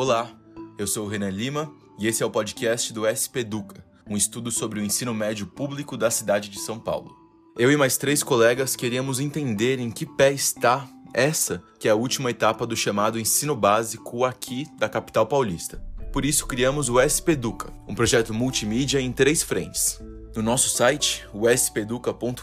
Olá, 0.00 0.30
eu 0.78 0.86
sou 0.86 1.06
o 1.06 1.08
Renan 1.08 1.28
Lima 1.28 1.74
e 1.98 2.06
esse 2.06 2.22
é 2.22 2.26
o 2.26 2.30
podcast 2.30 2.92
do 2.92 3.02
SP 3.10 3.42
Educa, 3.42 3.84
um 4.08 4.16
estudo 4.16 4.48
sobre 4.48 4.78
o 4.78 4.84
ensino 4.84 5.12
médio 5.12 5.44
público 5.44 5.96
da 5.96 6.08
cidade 6.08 6.48
de 6.48 6.60
São 6.60 6.78
Paulo. 6.78 7.16
Eu 7.58 7.68
e 7.68 7.76
mais 7.76 7.96
três 7.96 8.22
colegas 8.22 8.76
queríamos 8.76 9.18
entender 9.18 9.80
em 9.80 9.90
que 9.90 10.06
pé 10.06 10.32
está 10.32 10.88
essa 11.12 11.60
que 11.80 11.88
é 11.88 11.90
a 11.90 11.96
última 11.96 12.30
etapa 12.30 12.64
do 12.64 12.76
chamado 12.76 13.18
ensino 13.18 13.56
básico 13.56 14.24
aqui 14.24 14.68
da 14.78 14.88
capital 14.88 15.26
paulista. 15.26 15.82
Por 16.12 16.24
isso 16.24 16.46
criamos 16.46 16.88
o 16.88 17.00
SP 17.02 17.34
Educa, 17.34 17.72
um 17.88 17.94
projeto 17.96 18.32
multimídia 18.32 19.00
em 19.00 19.10
três 19.10 19.42
frentes. 19.42 20.00
No 20.36 20.42
nosso 20.42 20.68
site, 20.68 21.26
o 21.32 21.48
speduca.com.br, 21.48 22.42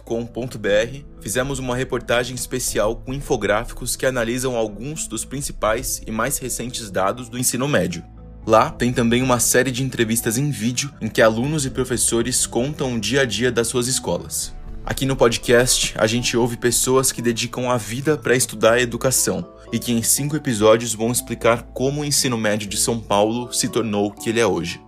fizemos 1.21 1.59
uma 1.59 1.75
reportagem 1.75 2.35
especial 2.35 2.95
com 2.95 3.13
infográficos 3.13 3.95
que 3.95 4.05
analisam 4.05 4.55
alguns 4.55 5.07
dos 5.07 5.23
principais 5.23 6.01
e 6.05 6.11
mais 6.11 6.37
recentes 6.37 6.89
dados 6.89 7.29
do 7.29 7.37
ensino 7.37 7.67
médio. 7.67 8.03
Lá 8.45 8.69
tem 8.69 8.93
também 8.93 9.23
uma 9.23 9.39
série 9.39 9.71
de 9.71 9.83
entrevistas 9.83 10.37
em 10.37 10.51
vídeo 10.51 10.93
em 11.01 11.07
que 11.07 11.21
alunos 11.21 11.65
e 11.65 11.69
professores 11.69 12.45
contam 12.45 12.95
o 12.95 12.99
dia 12.99 13.21
a 13.21 13.25
dia 13.25 13.51
das 13.51 13.67
suas 13.67 13.87
escolas. 13.87 14.53
Aqui 14.85 15.03
no 15.05 15.15
podcast, 15.15 15.95
a 15.97 16.05
gente 16.05 16.37
ouve 16.37 16.57
pessoas 16.57 17.11
que 17.11 17.21
dedicam 17.21 17.71
a 17.71 17.77
vida 17.77 18.15
para 18.17 18.35
estudar 18.35 18.73
a 18.73 18.81
educação 18.81 19.55
e 19.71 19.79
que 19.79 19.91
em 19.91 20.03
cinco 20.03 20.35
episódios 20.35 20.93
vão 20.93 21.11
explicar 21.11 21.63
como 21.73 22.01
o 22.01 22.05
ensino 22.05 22.37
médio 22.37 22.67
de 22.67 22.77
São 22.77 22.99
Paulo 22.99 23.51
se 23.51 23.67
tornou 23.67 24.07
o 24.07 24.11
que 24.11 24.29
ele 24.29 24.39
é 24.39 24.45
hoje. 24.45 24.84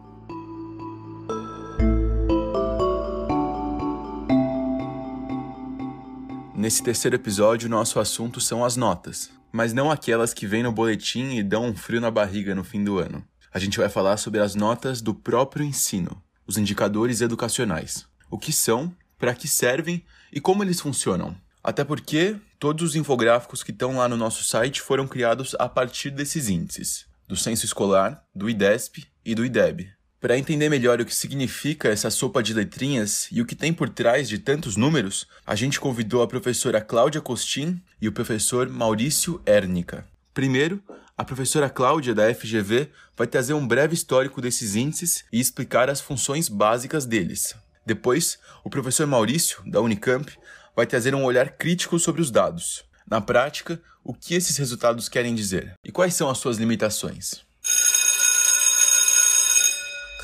Nesse 6.68 6.84
terceiro 6.84 7.16
episódio, 7.16 7.70
nosso 7.70 7.98
assunto 7.98 8.42
são 8.42 8.66
as 8.66 8.76
notas, 8.76 9.32
mas 9.54 9.72
não 9.72 9.90
aquelas 9.90 10.34
que 10.34 10.46
vêm 10.46 10.64
no 10.64 10.70
boletim 10.70 11.38
e 11.38 11.42
dão 11.42 11.64
um 11.64 11.74
frio 11.74 12.02
na 12.02 12.12
barriga 12.12 12.54
no 12.54 12.62
fim 12.62 12.84
do 12.84 13.00
ano. 13.00 13.26
A 13.54 13.58
gente 13.58 13.78
vai 13.78 13.88
falar 13.88 14.18
sobre 14.18 14.42
as 14.42 14.54
notas 14.54 15.02
do 15.02 15.16
próprio 15.16 15.66
ensino, 15.66 16.22
os 16.46 16.58
indicadores 16.58 17.22
educacionais. 17.22 18.06
O 18.30 18.38
que 18.38 18.52
são, 18.52 18.94
para 19.18 19.34
que 19.34 19.48
servem 19.48 20.04
e 20.30 20.42
como 20.42 20.62
eles 20.62 20.82
funcionam. 20.82 21.38
Até 21.64 21.86
porque 21.86 22.36
todos 22.60 22.84
os 22.84 22.96
infográficos 22.98 23.64
que 23.64 23.72
estão 23.72 23.96
lá 23.96 24.10
no 24.10 24.18
nosso 24.18 24.44
site 24.44 24.82
foram 24.82 25.08
criados 25.08 25.56
a 25.58 25.70
partir 25.70 26.10
desses 26.10 26.50
índices, 26.50 27.06
do 27.30 27.38
censo 27.38 27.64
escolar, 27.64 28.26
do 28.36 28.50
IDESP 28.50 29.08
e 29.24 29.34
do 29.34 29.46
IDEB. 29.46 29.90
Para 30.20 30.36
entender 30.36 30.68
melhor 30.68 31.00
o 31.00 31.06
que 31.06 31.14
significa 31.14 31.90
essa 31.90 32.10
sopa 32.10 32.42
de 32.42 32.52
letrinhas 32.52 33.28
e 33.32 33.40
o 33.40 33.46
que 33.46 33.54
tem 33.54 33.72
por 33.72 33.88
trás 33.88 34.28
de 34.28 34.40
tantos 34.40 34.76
números, 34.76 35.28
a 35.46 35.54
gente 35.54 35.80
convidou 35.80 36.24
a 36.24 36.28
professora 36.28 36.82
Cláudia 36.82 37.22
Costin 37.22 37.80
e 38.02 38.08
o 38.08 38.12
professor 38.12 38.68
Maurício 38.68 39.40
Ernica. 39.46 40.08
Primeiro, 40.34 40.82
a 41.16 41.24
professora 41.24 41.70
Cláudia 41.70 42.16
da 42.16 42.34
FGV 42.34 42.90
vai 43.16 43.28
trazer 43.28 43.54
um 43.54 43.68
breve 43.68 43.94
histórico 43.94 44.42
desses 44.42 44.76
índices 44.76 45.24
e 45.32 45.40
explicar 45.40 45.88
as 45.88 46.02
funções 46.02 46.50
básicas 46.50 47.06
deles. 47.06 47.56
Depois, 47.86 48.40
o 48.64 48.72
professor 48.72 49.06
Maurício, 49.06 49.62
da 49.68 49.82
Unicamp, 49.82 50.32
vai 50.76 50.88
trazer 50.88 51.14
um 51.14 51.26
olhar 51.26 51.52
crítico 51.52 52.00
sobre 52.00 52.22
os 52.22 52.32
dados. 52.32 52.84
Na 53.08 53.22
prática, 53.22 53.80
o 54.04 54.16
que 54.16 54.34
esses 54.34 54.58
resultados 54.58 55.08
querem 55.08 55.36
dizer 55.36 55.76
e 55.84 55.92
quais 55.92 56.16
são 56.16 56.28
as 56.28 56.40
suas 56.40 56.58
limitações. 56.58 57.47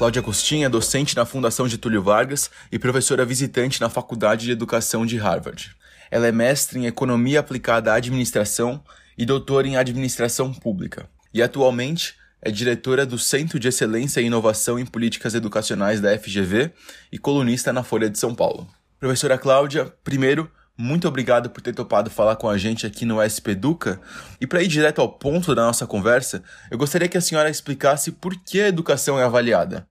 Cláudia 0.03 0.19
Agostinho 0.19 0.65
é 0.65 0.69
docente 0.69 1.15
na 1.15 1.25
Fundação 1.25 1.65
Getúlio 1.65 2.03
Vargas 2.03 2.51
e 2.69 2.77
professora 2.77 3.23
visitante 3.23 3.79
na 3.79 3.89
Faculdade 3.89 4.43
de 4.43 4.51
Educação 4.51 5.05
de 5.05 5.15
Harvard. 5.15 5.73
Ela 6.11 6.27
é 6.27 6.31
mestre 6.33 6.77
em 6.77 6.87
Economia 6.87 7.39
Aplicada 7.39 7.89
à 7.89 7.95
Administração 7.95 8.83
e 9.17 9.25
doutora 9.25 9.65
em 9.65 9.77
Administração 9.77 10.53
Pública. 10.53 11.09
E 11.33 11.41
atualmente 11.41 12.15
é 12.41 12.51
diretora 12.51 13.05
do 13.05 13.17
Centro 13.17 13.57
de 13.57 13.69
Excelência 13.69 14.19
e 14.19 14.25
Inovação 14.25 14.77
em 14.77 14.85
Políticas 14.85 15.35
Educacionais 15.35 16.01
da 16.01 16.19
FGV 16.19 16.73
e 17.09 17.17
colunista 17.17 17.71
na 17.71 17.81
Folha 17.81 18.09
de 18.09 18.19
São 18.19 18.35
Paulo. 18.35 18.67
Professora 18.99 19.37
Cláudia, 19.37 19.85
primeiro, 20.03 20.51
muito 20.77 21.07
obrigado 21.07 21.49
por 21.49 21.61
ter 21.61 21.73
topado 21.73 22.09
falar 22.09 22.35
com 22.35 22.49
a 22.49 22.57
gente 22.57 22.85
aqui 22.85 23.05
no 23.05 23.21
SP 23.23 23.55
Educa. 23.55 24.01
E 24.41 24.45
para 24.45 24.61
ir 24.61 24.67
direto 24.67 24.99
ao 24.99 25.07
ponto 25.07 25.55
da 25.55 25.61
nossa 25.61 25.87
conversa, 25.87 26.43
eu 26.69 26.77
gostaria 26.77 27.07
que 27.07 27.17
a 27.17 27.21
senhora 27.21 27.49
explicasse 27.49 28.11
por 28.11 28.35
que 28.35 28.59
a 28.59 28.67
educação 28.67 29.17
é 29.17 29.23
avaliada. 29.23 29.87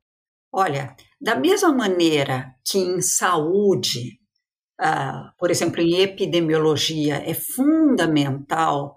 Olha, 0.55 0.95
da 1.19 1.35
mesma 1.35 1.73
maneira 1.73 2.55
que 2.63 2.77
em 2.77 3.01
saúde, 3.01 4.19
uh, 4.79 5.33
por 5.39 5.51
exemplo, 5.51 5.81
em 5.81 6.01
epidemiologia, 6.01 7.23
é 7.27 7.33
fundamental 7.33 8.97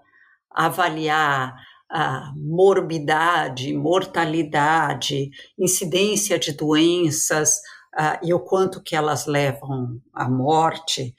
avaliar 0.50 1.54
a 1.90 2.30
morbidade, 2.36 3.72
mortalidade, 3.72 5.30
incidência 5.58 6.38
de 6.38 6.52
doenças 6.52 7.54
uh, 7.94 8.18
e 8.22 8.34
o 8.34 8.40
quanto 8.40 8.82
que 8.82 8.94
elas 8.94 9.26
levam 9.26 9.98
à 10.12 10.28
morte, 10.28 11.14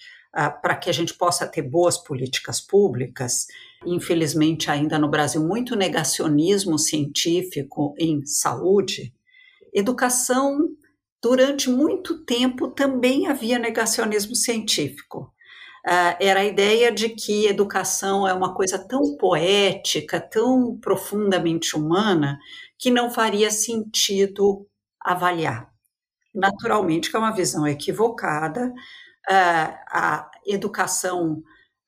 para 0.61 0.75
que 0.75 0.87
a 0.87 0.93
gente 0.93 1.15
possa 1.15 1.47
ter 1.47 1.63
boas 1.63 1.97
políticas 1.97 2.61
públicas. 2.61 3.47
Infelizmente, 3.83 4.69
ainda 4.69 4.99
no 4.99 5.09
Brasil, 5.09 5.41
muito 5.41 5.75
negacionismo 5.75 6.77
científico 6.77 7.95
em 7.97 8.23
saúde. 8.23 9.16
Educação, 9.77 10.57
durante 11.21 11.69
muito 11.69 12.25
tempo, 12.25 12.67
também 12.69 13.27
havia 13.27 13.59
negacionismo 13.59 14.35
científico. 14.35 15.31
Uh, 15.85 16.17
era 16.19 16.39
a 16.39 16.45
ideia 16.45 16.91
de 16.91 17.09
que 17.09 17.45
educação 17.45 18.27
é 18.27 18.33
uma 18.33 18.55
coisa 18.55 18.79
tão 18.79 19.15
poética, 19.17 20.19
tão 20.19 20.75
profundamente 20.79 21.75
humana, 21.75 22.39
que 22.79 22.89
não 22.89 23.11
faria 23.11 23.51
sentido 23.51 24.67
avaliar. 24.99 25.71
Naturalmente, 26.33 27.11
que 27.11 27.15
é 27.15 27.19
uma 27.19 27.35
visão 27.35 27.67
equivocada, 27.67 28.69
uh, 29.29 29.77
a 29.91 30.31
educação, 30.47 31.43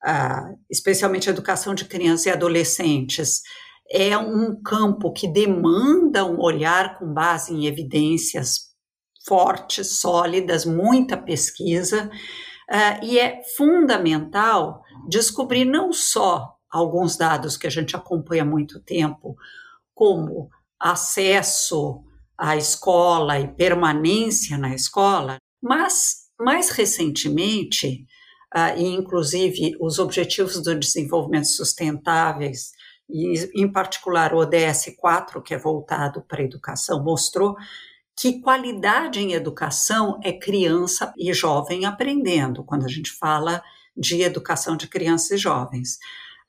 uh, 0.06 0.58
especialmente 0.70 1.28
a 1.28 1.32
educação 1.32 1.74
de 1.74 1.86
crianças 1.86 2.26
e 2.26 2.30
adolescentes, 2.30 3.42
é 3.90 4.16
um 4.16 4.54
campo 4.62 5.12
que 5.12 5.26
demanda 5.26 6.24
um 6.24 6.40
olhar 6.40 6.96
com 6.98 7.12
base 7.12 7.52
em 7.52 7.66
evidências 7.66 8.70
fortes, 9.26 9.98
sólidas, 9.98 10.64
muita 10.64 11.16
pesquisa, 11.16 12.08
uh, 12.70 13.04
e 13.04 13.18
é 13.18 13.42
fundamental 13.56 14.82
descobrir 15.08 15.64
não 15.64 15.92
só 15.92 16.54
alguns 16.70 17.16
dados 17.16 17.56
que 17.56 17.66
a 17.66 17.70
gente 17.70 17.96
acompanha 17.96 18.42
há 18.42 18.46
muito 18.46 18.80
tempo, 18.80 19.34
como 19.92 20.48
acesso 20.78 22.02
à 22.38 22.56
escola 22.56 23.40
e 23.40 23.48
permanência 23.48 24.56
na 24.56 24.72
escola, 24.72 25.36
mas 25.60 26.28
mais 26.38 26.70
recentemente, 26.70 28.06
uh, 28.54 28.78
e 28.78 28.84
inclusive 28.84 29.76
os 29.80 29.98
Objetivos 29.98 30.62
do 30.62 30.78
Desenvolvimento 30.78 31.48
Sustentáveis 31.48 32.70
e 33.12 33.50
em 33.54 33.70
particular 33.70 34.34
o 34.34 34.38
ODS 34.38 34.94
4, 34.98 35.42
que 35.42 35.54
é 35.54 35.58
voltado 35.58 36.22
para 36.22 36.40
a 36.40 36.44
educação, 36.44 37.02
mostrou 37.02 37.56
que 38.20 38.40
qualidade 38.40 39.18
em 39.18 39.32
educação 39.32 40.20
é 40.22 40.32
criança 40.32 41.12
e 41.16 41.32
jovem 41.32 41.86
aprendendo, 41.86 42.62
quando 42.62 42.84
a 42.84 42.88
gente 42.88 43.10
fala 43.12 43.62
de 43.96 44.20
educação 44.20 44.76
de 44.76 44.86
crianças 44.88 45.30
e 45.30 45.36
jovens. 45.38 45.98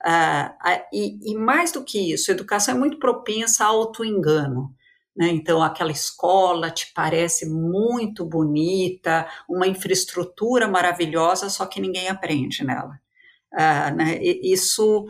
Uh, 0.04 0.50
uh, 0.50 0.84
e, 0.92 1.32
e, 1.32 1.34
mais 1.34 1.72
do 1.72 1.84
que 1.84 2.12
isso, 2.12 2.30
a 2.30 2.34
educação 2.34 2.74
é 2.74 2.78
muito 2.78 2.98
propensa 2.98 3.64
ao 3.64 3.78
auto-engano. 3.78 4.74
Né? 5.16 5.28
Então, 5.28 5.62
aquela 5.62 5.92
escola 5.92 6.70
te 6.70 6.92
parece 6.92 7.48
muito 7.48 8.24
bonita, 8.24 9.26
uma 9.48 9.66
infraestrutura 9.66 10.66
maravilhosa, 10.68 11.48
só 11.48 11.66
que 11.66 11.80
ninguém 11.80 12.08
aprende 12.08 12.64
nela. 12.64 13.00
Uh, 13.52 13.96
né? 13.96 14.22
Isso 14.22 15.06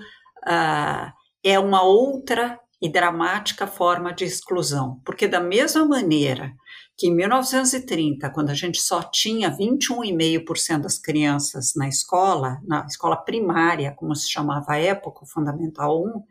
é 1.44 1.58
uma 1.58 1.82
outra 1.82 2.58
e 2.80 2.88
dramática 2.88 3.66
forma 3.66 4.12
de 4.12 4.24
exclusão, 4.24 5.00
porque 5.04 5.28
da 5.28 5.40
mesma 5.40 5.86
maneira 5.86 6.52
que 6.96 7.06
em 7.06 7.14
1930, 7.14 8.28
quando 8.30 8.50
a 8.50 8.54
gente 8.54 8.80
só 8.80 9.02
tinha 9.02 9.50
21,5% 9.50 10.82
das 10.82 10.98
crianças 10.98 11.72
na 11.76 11.88
escola, 11.88 12.60
na 12.66 12.84
escola 12.86 13.16
primária, 13.16 13.92
como 13.92 14.14
se 14.14 14.30
chamava 14.30 14.72
à 14.72 14.78
época, 14.78 15.24
Fundamental 15.26 16.00
1, 16.00 16.08
uh, 16.08 16.24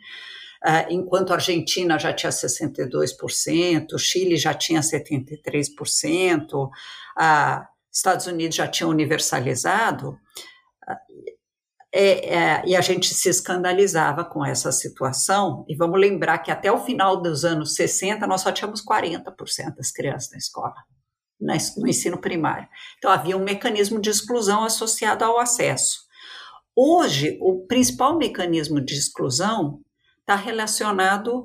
ah, 0.64 0.86
enquanto 0.90 1.32
a 1.32 1.36
Argentina 1.36 1.98
já 1.98 2.14
tinha 2.14 2.32
62%, 2.32 3.94
o 3.94 3.98
Chile 3.98 4.38
já 4.38 4.54
tinha 4.54 4.82
73%, 4.82 6.54
uh, 6.54 6.72
Estados 7.92 8.28
Unidos 8.28 8.56
já 8.56 8.68
tinha 8.68 8.88
universalizado, 8.88 10.18
é, 11.94 12.36
é, 12.36 12.64
e 12.66 12.76
a 12.76 12.82
gente 12.82 13.14
se 13.14 13.30
escandalizava 13.30 14.24
com 14.24 14.46
essa 14.46 14.72
situação. 14.72 15.66
E 15.68 15.76
vamos 15.76 16.00
lembrar 16.00 16.38
que 16.40 16.50
até 16.50 16.72
o 16.72 16.84
final 16.84 17.22
dos 17.22 17.44
anos 17.44 17.76
60 17.76 18.26
nós 18.26 18.42
só 18.42 18.52
tínhamos 18.52 18.84
40% 18.84 19.76
das 19.76 19.92
crianças 19.92 20.32
na 20.32 20.38
escola, 20.38 20.76
no 21.40 21.88
ensino 21.88 22.18
primário. 22.18 22.68
Então 22.98 23.12
havia 23.12 23.36
um 23.36 23.44
mecanismo 23.44 24.00
de 24.00 24.10
exclusão 24.10 24.64
associado 24.64 25.26
ao 25.26 25.38
acesso. 25.38 26.10
Hoje, 26.74 27.38
o 27.42 27.66
principal 27.68 28.18
mecanismo 28.18 28.80
de 28.80 28.94
exclusão 28.94 29.82
está 30.22 30.36
relacionado 30.36 31.44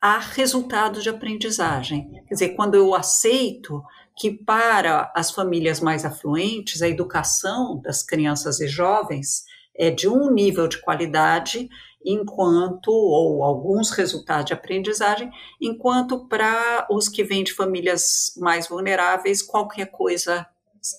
a 0.00 0.18
resultados 0.18 1.02
de 1.02 1.08
aprendizagem. 1.08 2.08
Quer 2.28 2.34
dizer, 2.34 2.48
quando 2.50 2.76
eu 2.76 2.94
aceito 2.94 3.82
que 4.16 4.30
para 4.30 5.12
as 5.14 5.32
famílias 5.32 5.80
mais 5.80 6.04
afluentes, 6.04 6.82
a 6.82 6.88
educação 6.88 7.80
das 7.80 8.04
crianças 8.04 8.60
e 8.60 8.68
jovens 8.68 9.42
é 9.78 9.90
de 9.90 10.08
um 10.08 10.30
nível 10.30 10.66
de 10.66 10.80
qualidade, 10.80 11.68
enquanto, 12.04 12.88
ou 12.90 13.42
alguns 13.42 13.90
resultados 13.90 14.46
de 14.46 14.52
aprendizagem, 14.52 15.30
enquanto 15.60 16.26
para 16.26 16.86
os 16.90 17.08
que 17.08 17.22
vêm 17.22 17.44
de 17.44 17.52
famílias 17.52 18.32
mais 18.36 18.68
vulneráveis, 18.68 19.42
qualquer 19.42 19.86
coisa, 19.86 20.46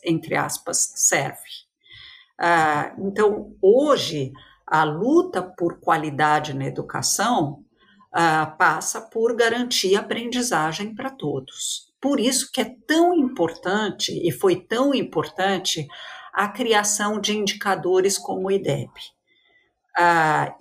entre 0.04 0.36
aspas, 0.36 0.94
serve. 0.96 1.68
Ah, 2.38 2.94
então, 2.98 3.56
hoje, 3.62 4.32
a 4.66 4.84
luta 4.84 5.42
por 5.42 5.80
qualidade 5.80 6.54
na 6.54 6.66
educação 6.66 7.64
uh, 8.14 8.58
passa 8.58 9.02
por 9.02 9.36
garantir 9.36 9.96
aprendizagem 9.96 10.94
para 10.94 11.10
todos. 11.10 11.92
Por 12.00 12.20
isso 12.20 12.52
que 12.52 12.62
é 12.62 12.76
tão 12.88 13.14
importante, 13.14 14.12
e 14.26 14.32
foi 14.32 14.56
tão 14.56 14.94
importante, 14.94 15.88
a 16.34 16.48
criação 16.48 17.20
de 17.20 17.38
indicadores 17.38 18.18
como 18.18 18.48
o 18.48 18.52
IDEB. 18.52 18.92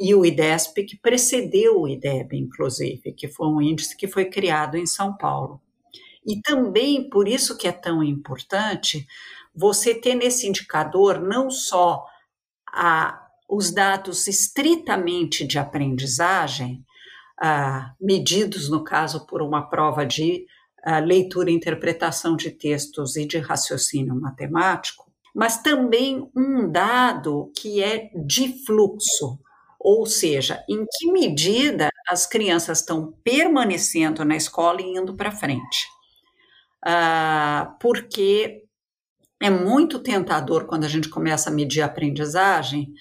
E 0.01 0.15
o 0.15 0.27
IDESP, 0.27 0.85
que 0.85 0.97
precedeu 0.97 1.81
o 1.81 1.89
IDEB, 1.89 2.37
inclusive, 2.37 3.13
que 3.13 3.29
foi 3.29 3.47
um 3.47 3.63
índice 3.63 3.97
que 3.97 4.09
foi 4.09 4.25
criado 4.25 4.77
em 4.77 4.87
São 4.87 5.17
Paulo. 5.17 5.61
E 6.27 6.41
também 6.43 7.09
por 7.09 7.29
isso 7.29 7.57
que 7.57 7.69
é 7.69 7.73
tão 7.73 8.03
importante 8.03 9.07
você 9.55 9.95
ter 9.95 10.15
nesse 10.15 10.47
indicador 10.47 11.21
não 11.21 11.51
só 11.51 12.05
a, 12.69 13.27
os 13.49 13.71
dados 13.71 14.27
estritamente 14.27 15.47
de 15.47 15.59
aprendizagem, 15.59 16.85
medidos, 18.01 18.69
no 18.69 18.83
caso, 18.83 19.27
por 19.27 19.41
uma 19.41 19.69
prova 19.69 20.05
de 20.05 20.45
leitura 21.05 21.51
e 21.51 21.55
interpretação 21.55 22.37
de 22.37 22.51
textos 22.51 23.17
e 23.17 23.27
de 23.27 23.39
raciocínio 23.39 24.15
matemático, 24.15 25.08
mas 25.39 25.63
também 25.63 26.29
um 26.37 26.69
dado 26.69 27.53
que 27.57 27.81
é 27.81 28.11
de 28.27 28.65
fluxo, 28.67 29.39
ou 29.79 30.05
seja, 30.05 30.65
em 30.69 30.85
que 30.85 31.13
medida 31.13 31.91
as 32.09 32.27
crianças 32.27 32.81
estão 32.81 33.13
permanecendo 33.23 34.25
na 34.25 34.35
escola 34.35 34.83
e 34.83 34.97
indo 34.97 35.15
para 35.15 35.31
frente. 35.31 35.87
Ah, 36.85 37.77
porque 37.81 38.65
é 39.41 39.49
muito 39.49 40.01
tentador 40.01 40.67
quando 40.67 40.83
a 40.83 40.89
gente 40.89 41.09
começa 41.09 41.51
a 41.51 41.53
medir 41.53 41.83
a 41.83 41.87
aprendizagem 41.87 42.93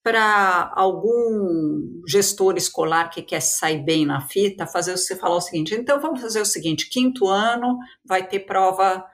para 0.00 0.72
algum 0.76 2.04
gestor 2.06 2.56
escolar 2.56 3.10
que 3.10 3.20
quer 3.20 3.40
sair 3.40 3.84
bem 3.84 4.06
na 4.06 4.20
fita, 4.28 4.64
fazer 4.64 4.96
você 4.96 5.16
falar 5.16 5.38
o 5.38 5.40
seguinte: 5.40 5.74
então 5.74 6.00
vamos 6.00 6.20
fazer 6.20 6.40
o 6.40 6.46
seguinte, 6.46 6.88
quinto 6.88 7.26
ano 7.26 7.76
vai 8.04 8.28
ter 8.28 8.40
prova, 8.46 9.04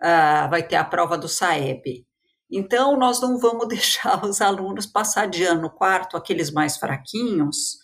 uh, 0.00 0.48
vai 0.48 0.62
ter 0.62 0.76
a 0.76 0.84
prova 0.84 1.18
do 1.18 1.28
Saeb. 1.28 2.08
Então 2.50 2.96
nós 2.96 3.20
não 3.20 3.38
vamos 3.38 3.68
deixar 3.68 4.24
os 4.24 4.40
alunos 4.40 4.86
passar 4.86 5.26
de 5.26 5.44
ano 5.44 5.62
no 5.62 5.70
quarto, 5.70 6.16
aqueles 6.16 6.50
mais 6.50 6.76
fraquinhos, 6.76 7.78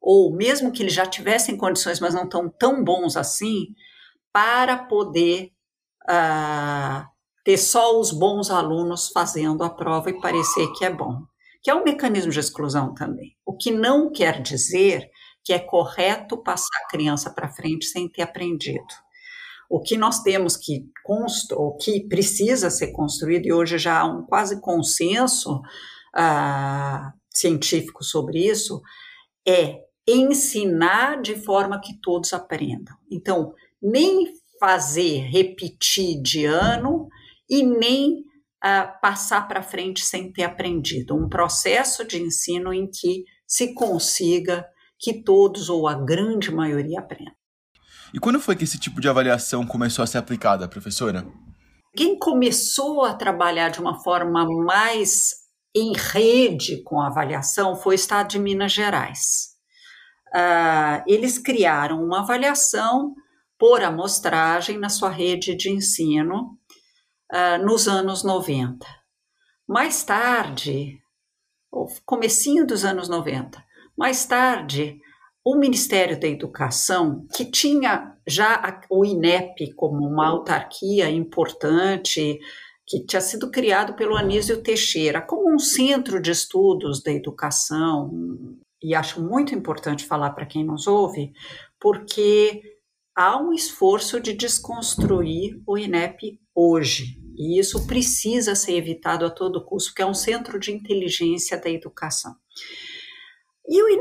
ou 0.00 0.34
mesmo 0.34 0.72
que 0.72 0.82
eles 0.82 0.94
já 0.94 1.06
tivessem 1.06 1.56
condições, 1.56 2.00
mas 2.00 2.14
não 2.14 2.24
estão 2.24 2.48
tão 2.48 2.82
bons 2.82 3.16
assim, 3.16 3.74
para 4.32 4.78
poder 4.78 5.52
uh, 6.08 7.06
ter 7.44 7.58
só 7.58 7.98
os 8.00 8.10
bons 8.10 8.50
alunos 8.50 9.08
fazendo 9.08 9.62
a 9.62 9.70
prova 9.70 10.10
e 10.10 10.20
parecer 10.20 10.72
que 10.72 10.84
é 10.84 10.90
bom 10.90 11.22
que 11.62 11.70
é 11.70 11.74
um 11.74 11.84
mecanismo 11.84 12.32
de 12.32 12.40
exclusão 12.40 12.92
também. 12.92 13.36
O 13.46 13.56
que 13.56 13.70
não 13.70 14.10
quer 14.10 14.42
dizer 14.42 15.08
que 15.44 15.52
é 15.52 15.58
correto 15.58 16.42
passar 16.42 16.76
a 16.84 16.88
criança 16.88 17.32
para 17.32 17.48
frente 17.48 17.86
sem 17.86 18.08
ter 18.08 18.22
aprendido. 18.22 18.84
O 19.72 19.80
que 19.80 19.96
nós 19.96 20.22
temos 20.22 20.54
que 20.54 20.84
o 21.56 21.76
que 21.78 22.06
precisa 22.06 22.68
ser 22.68 22.92
construído, 22.92 23.46
e 23.46 23.54
hoje 23.54 23.78
já 23.78 24.00
há 24.00 24.04
um 24.04 24.22
quase 24.26 24.60
consenso 24.60 25.62
uh, 26.14 27.10
científico 27.30 28.04
sobre 28.04 28.46
isso, 28.46 28.82
é 29.48 29.78
ensinar 30.06 31.22
de 31.22 31.36
forma 31.36 31.80
que 31.80 31.98
todos 32.02 32.34
aprendam. 32.34 32.94
Então, 33.10 33.54
nem 33.82 34.34
fazer 34.60 35.20
repetir 35.30 36.20
de 36.20 36.44
ano 36.44 37.08
e 37.48 37.62
nem 37.62 38.18
uh, 38.18 39.00
passar 39.00 39.48
para 39.48 39.62
frente 39.62 40.04
sem 40.04 40.30
ter 40.30 40.44
aprendido. 40.44 41.16
Um 41.16 41.30
processo 41.30 42.06
de 42.06 42.20
ensino 42.20 42.74
em 42.74 42.90
que 42.90 43.24
se 43.46 43.72
consiga 43.72 44.66
que 44.98 45.22
todos 45.22 45.70
ou 45.70 45.88
a 45.88 45.94
grande 45.94 46.52
maioria 46.52 47.00
aprendam. 47.00 47.41
E 48.14 48.18
quando 48.18 48.40
foi 48.40 48.54
que 48.54 48.64
esse 48.64 48.78
tipo 48.78 49.00
de 49.00 49.08
avaliação 49.08 49.66
começou 49.66 50.02
a 50.02 50.06
ser 50.06 50.18
aplicada, 50.18 50.68
professora? 50.68 51.26
Quem 51.96 52.18
começou 52.18 53.04
a 53.04 53.14
trabalhar 53.14 53.70
de 53.70 53.80
uma 53.80 54.02
forma 54.02 54.46
mais 54.64 55.42
em 55.74 55.92
rede 55.96 56.82
com 56.82 57.00
a 57.00 57.06
avaliação 57.06 57.74
foi 57.74 57.94
o 57.94 57.96
Estado 57.96 58.28
de 58.28 58.38
Minas 58.38 58.72
Gerais. 58.72 59.52
Uh, 60.34 61.02
eles 61.06 61.38
criaram 61.38 62.02
uma 62.02 62.20
avaliação 62.20 63.14
por 63.58 63.82
amostragem 63.82 64.78
na 64.78 64.88
sua 64.88 65.10
rede 65.10 65.54
de 65.54 65.70
ensino 65.70 66.58
uh, 67.32 67.64
nos 67.64 67.88
anos 67.88 68.22
90. 68.22 68.86
Mais 69.66 70.02
tarde, 70.04 70.98
comecinho 72.04 72.66
dos 72.66 72.84
anos 72.84 73.08
90, 73.08 73.62
mais 73.96 74.24
tarde, 74.26 74.98
o 75.44 75.56
Ministério 75.56 76.18
da 76.18 76.28
Educação, 76.28 77.26
que 77.34 77.44
tinha 77.44 78.16
já 78.26 78.80
o 78.88 79.04
INEP 79.04 79.74
como 79.74 80.06
uma 80.06 80.28
autarquia 80.28 81.10
importante, 81.10 82.38
que 82.86 83.04
tinha 83.04 83.20
sido 83.20 83.50
criado 83.50 83.94
pelo 83.94 84.16
Anísio 84.16 84.62
Teixeira 84.62 85.20
como 85.20 85.52
um 85.52 85.58
centro 85.58 86.20
de 86.20 86.30
estudos 86.30 87.02
da 87.02 87.12
educação, 87.12 88.10
e 88.82 88.94
acho 88.94 89.22
muito 89.22 89.54
importante 89.54 90.04
falar 90.04 90.30
para 90.30 90.46
quem 90.46 90.64
nos 90.64 90.86
ouve, 90.86 91.32
porque 91.80 92.62
há 93.14 93.40
um 93.40 93.52
esforço 93.52 94.20
de 94.20 94.32
desconstruir 94.32 95.60
o 95.66 95.78
INEP 95.78 96.40
hoje. 96.54 97.18
E 97.36 97.58
isso 97.58 97.86
precisa 97.86 98.54
ser 98.54 98.76
evitado 98.76 99.24
a 99.24 99.30
todo 99.30 99.64
custo, 99.64 99.90
porque 99.90 100.02
é 100.02 100.06
um 100.06 100.14
centro 100.14 100.58
de 100.58 100.70
inteligência 100.70 101.58
da 101.58 101.70
educação. 101.70 102.34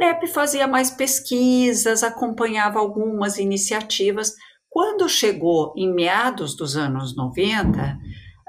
INEP 0.01 0.27
fazia 0.27 0.67
mais 0.67 0.89
pesquisas, 0.89 2.01
acompanhava 2.01 2.79
algumas 2.79 3.37
iniciativas. 3.37 4.33
Quando 4.67 5.07
chegou 5.07 5.73
em 5.77 5.93
meados 5.93 6.55
dos 6.55 6.75
anos 6.75 7.15
90, 7.15 7.99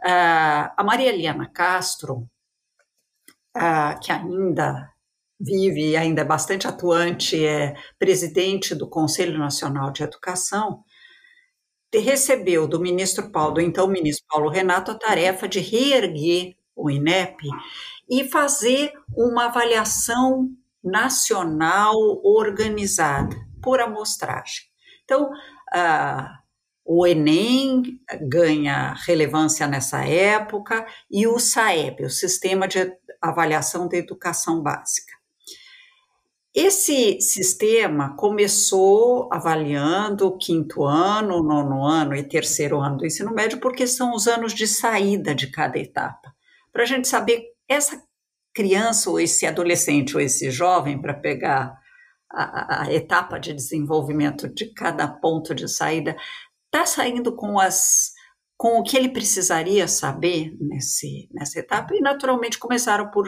a 0.02 0.82
Maria 0.82 1.10
Eliana 1.10 1.46
Castro, 1.52 2.26
que 4.00 4.10
ainda 4.10 4.90
vive 5.38 5.90
e 5.90 5.96
ainda 5.96 6.22
é 6.22 6.24
bastante 6.24 6.66
atuante, 6.66 7.44
é 7.44 7.74
presidente 7.98 8.74
do 8.74 8.88
Conselho 8.88 9.38
Nacional 9.38 9.90
de 9.90 10.02
Educação, 10.02 10.82
recebeu 11.92 12.66
do 12.66 12.80
ministro 12.80 13.30
Paulo, 13.30 13.54
do 13.54 13.60
então 13.60 13.86
ministro 13.88 14.24
Paulo 14.26 14.48
Renato, 14.48 14.90
a 14.90 14.98
tarefa 14.98 15.46
de 15.46 15.60
reerguer 15.60 16.56
o 16.74 16.90
INEP 16.90 17.46
e 18.08 18.24
fazer 18.30 18.92
uma 19.14 19.46
avaliação 19.46 20.48
nacional 20.82 21.96
organizada 22.24 23.36
por 23.62 23.80
amostragem. 23.80 24.64
Então, 25.04 25.30
uh, 25.30 26.42
o 26.84 27.06
Enem 27.06 28.00
ganha 28.22 28.94
relevância 29.06 29.66
nessa 29.66 30.04
época 30.04 30.84
e 31.10 31.26
o 31.26 31.38
SAEB, 31.38 32.04
o 32.04 32.10
Sistema 32.10 32.66
de 32.66 32.92
Avaliação 33.20 33.88
da 33.88 33.96
Educação 33.96 34.60
Básica. 34.60 35.12
Esse 36.54 37.18
sistema 37.22 38.14
começou 38.14 39.26
avaliando 39.32 40.26
o 40.26 40.36
quinto 40.36 40.84
ano, 40.84 41.42
nono 41.42 41.82
ano 41.82 42.14
e 42.14 42.22
terceiro 42.22 42.78
ano 42.78 42.98
do 42.98 43.06
ensino 43.06 43.32
médio, 43.32 43.58
porque 43.58 43.86
são 43.86 44.14
os 44.14 44.28
anos 44.28 44.52
de 44.52 44.66
saída 44.66 45.34
de 45.34 45.50
cada 45.50 45.78
etapa. 45.78 46.34
Para 46.70 46.82
a 46.82 46.86
gente 46.86 47.08
saber 47.08 47.42
essa 47.66 48.02
criança, 48.54 49.10
ou 49.10 49.20
esse 49.20 49.46
adolescente, 49.46 50.14
ou 50.14 50.20
esse 50.20 50.50
jovem, 50.50 51.00
para 51.00 51.14
pegar 51.14 51.76
a, 52.30 52.82
a, 52.82 52.92
etapa 52.92 53.38
de 53.38 53.52
desenvolvimento 53.52 54.48
de 54.48 54.72
cada 54.72 55.06
ponto 55.08 55.54
de 55.54 55.68
saída, 55.68 56.16
está 56.66 56.86
saindo 56.86 57.34
com 57.34 57.58
as 57.58 58.12
com 58.56 58.78
o 58.78 58.84
que 58.84 58.96
ele 58.96 59.08
precisaria 59.08 59.88
saber 59.88 60.56
nesse, 60.60 61.28
nessa 61.32 61.58
etapa, 61.58 61.96
e 61.96 62.00
naturalmente 62.00 62.60
começaram 62.60 63.10
por 63.10 63.26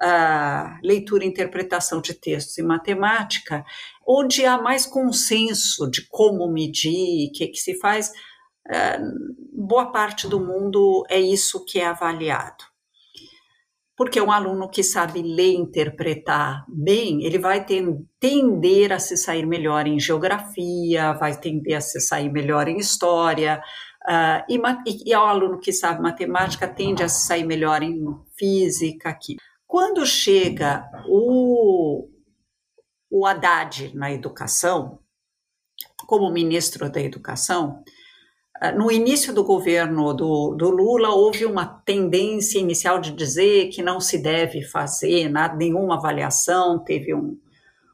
a 0.00 0.78
leitura 0.84 1.24
e 1.24 1.28
interpretação 1.28 2.00
de 2.00 2.14
textos 2.14 2.56
e 2.58 2.62
matemática, 2.62 3.64
onde 4.06 4.44
há 4.46 4.56
mais 4.62 4.86
consenso 4.86 5.90
de 5.90 6.06
como 6.08 6.46
medir, 6.46 7.28
o 7.28 7.32
que, 7.32 7.48
que 7.48 7.58
se 7.58 7.76
faz, 7.80 8.12
boa 9.52 9.90
parte 9.90 10.28
do 10.28 10.38
mundo 10.38 11.04
é 11.08 11.18
isso 11.18 11.64
que 11.64 11.80
é 11.80 11.86
avaliado. 11.86 12.64
Porque 13.98 14.20
um 14.20 14.30
aluno 14.30 14.70
que 14.70 14.84
sabe 14.84 15.20
ler 15.22 15.54
e 15.54 15.56
interpretar 15.56 16.64
bem, 16.68 17.24
ele 17.24 17.36
vai 17.36 17.66
tender 18.20 18.92
a 18.92 19.00
se 19.00 19.16
sair 19.16 19.44
melhor 19.44 19.88
em 19.88 19.98
geografia, 19.98 21.14
vai 21.14 21.36
tender 21.36 21.76
a 21.76 21.80
se 21.80 22.00
sair 22.00 22.30
melhor 22.30 22.68
em 22.68 22.76
história, 22.76 23.60
uh, 24.04 24.44
e, 24.48 24.56
e, 24.86 25.10
e 25.10 25.16
o 25.16 25.20
aluno 25.20 25.58
que 25.58 25.72
sabe 25.72 26.00
matemática 26.00 26.68
tende 26.68 27.02
a 27.02 27.08
se 27.08 27.26
sair 27.26 27.44
melhor 27.44 27.82
em 27.82 28.00
física, 28.38 29.12
química. 29.12 29.42
Quando 29.66 30.06
chega 30.06 30.88
o, 31.08 32.08
o 33.10 33.26
Haddad 33.26 33.92
na 33.96 34.12
educação, 34.12 35.00
como 36.06 36.30
ministro 36.30 36.88
da 36.88 37.00
educação, 37.00 37.82
no 38.76 38.90
início 38.90 39.32
do 39.32 39.44
governo 39.44 40.12
do, 40.12 40.54
do, 40.54 40.70
Lula, 40.70 41.10
houve 41.10 41.44
uma 41.44 41.64
tendência 41.64 42.58
inicial 42.58 43.00
de 43.00 43.12
dizer 43.12 43.68
que 43.68 43.82
não 43.82 44.00
se 44.00 44.18
deve 44.18 44.62
fazer 44.62 45.28
nada, 45.28 45.54
nenhuma 45.54 45.96
avaliação. 45.96 46.82
Teve 46.82 47.14
um, 47.14 47.38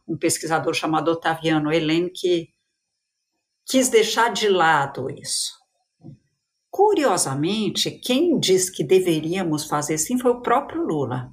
um 0.09 0.17
pesquisador 0.17 0.73
chamado 0.73 1.11
Otaviano 1.11 1.71
Helen 1.71 2.09
que 2.09 2.49
quis 3.67 3.89
deixar 3.89 4.33
de 4.33 4.49
lado 4.49 5.11
isso. 5.11 5.53
Curiosamente, 6.71 7.91
quem 7.91 8.39
disse 8.39 8.73
que 8.73 8.83
deveríamos 8.83 9.65
fazer 9.65 9.99
sim 9.99 10.19
foi 10.19 10.31
o 10.31 10.41
próprio 10.41 10.83
Lula. 10.83 11.33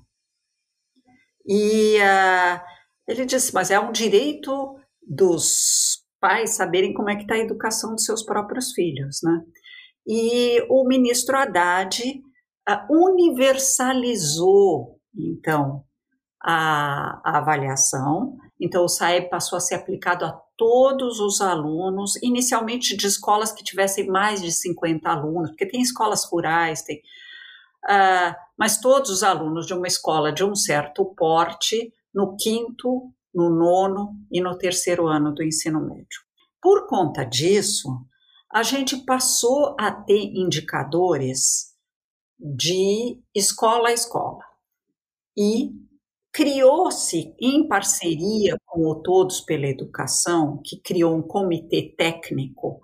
E 1.46 1.98
uh, 1.98 2.62
ele 3.08 3.26
disse, 3.26 3.54
mas 3.54 3.72
é 3.72 3.80
um 3.80 3.92
direito 3.92 4.78
dos 5.02 6.01
pais 6.22 6.56
saberem 6.56 6.94
como 6.94 7.10
é 7.10 7.16
que 7.16 7.24
está 7.24 7.34
a 7.36 7.40
educação 7.40 7.96
dos 7.96 8.06
seus 8.06 8.24
próprios 8.24 8.72
filhos, 8.72 9.20
né? 9.24 9.42
E 10.08 10.66
o 10.70 10.88
ministro 10.88 11.36
Haddad 11.36 12.22
uh, 12.70 12.80
universalizou, 12.90 15.02
então, 15.16 15.84
a, 16.42 17.20
a, 17.24 17.38
avaliação. 17.40 18.38
Então, 18.60 18.84
o 18.86 18.88
SAEB 18.88 19.30
passou 19.30 19.58
a 19.58 19.60
ser 19.60 19.76
aplicado 19.76 20.26
a 20.26 20.32
todos 20.58 21.20
os 21.20 21.42
alunos, 21.42 22.16
inicialmente 22.22 22.96
de 22.96 23.08
escolas 23.08 23.52
que 23.52 23.64
tivessem 23.64 24.08
mais 24.08 24.42
de 24.42 24.52
50 24.52 25.10
alunos, 25.10 25.50
porque 25.50 25.66
tem 25.66 25.82
escolas 25.82 26.24
rurais, 26.26 26.84
tem 26.84 27.02
uh, 27.86 28.36
mas 28.58 28.80
todos 28.80 29.10
os 29.10 29.24
alunos 29.24 29.66
de 29.66 29.74
uma 29.74 29.88
escola 29.88 30.32
de 30.32 30.44
um 30.44 30.56
certo 30.56 31.06
porte, 31.16 31.92
no 32.14 32.36
quinto, 32.38 33.12
no 33.34 33.50
nono 33.50 34.16
e 34.32 34.42
no 34.42 34.58
terceiro 34.58 35.08
ano 35.08 35.34
do 35.34 35.44
ensino 35.44 35.80
médio. 35.82 36.22
Por 36.62 36.88
conta 36.88 37.24
disso, 37.24 38.06
a 38.52 38.64
gente 38.64 38.98
passou 38.98 39.76
a 39.80 39.92
ter 39.92 40.22
indicadores 40.36 41.72
de 42.40 43.20
escola 43.34 43.90
a 43.90 43.94
escola. 43.94 44.44
E 45.38 45.72
criou-se, 46.32 47.34
em 47.40 47.68
parceria 47.68 48.58
com 48.66 48.82
o 48.88 49.02
Todos 49.02 49.42
pela 49.42 49.68
Educação, 49.68 50.62
que 50.64 50.80
criou 50.82 51.16
um 51.16 51.22
comitê 51.22 51.94
técnico 51.98 52.82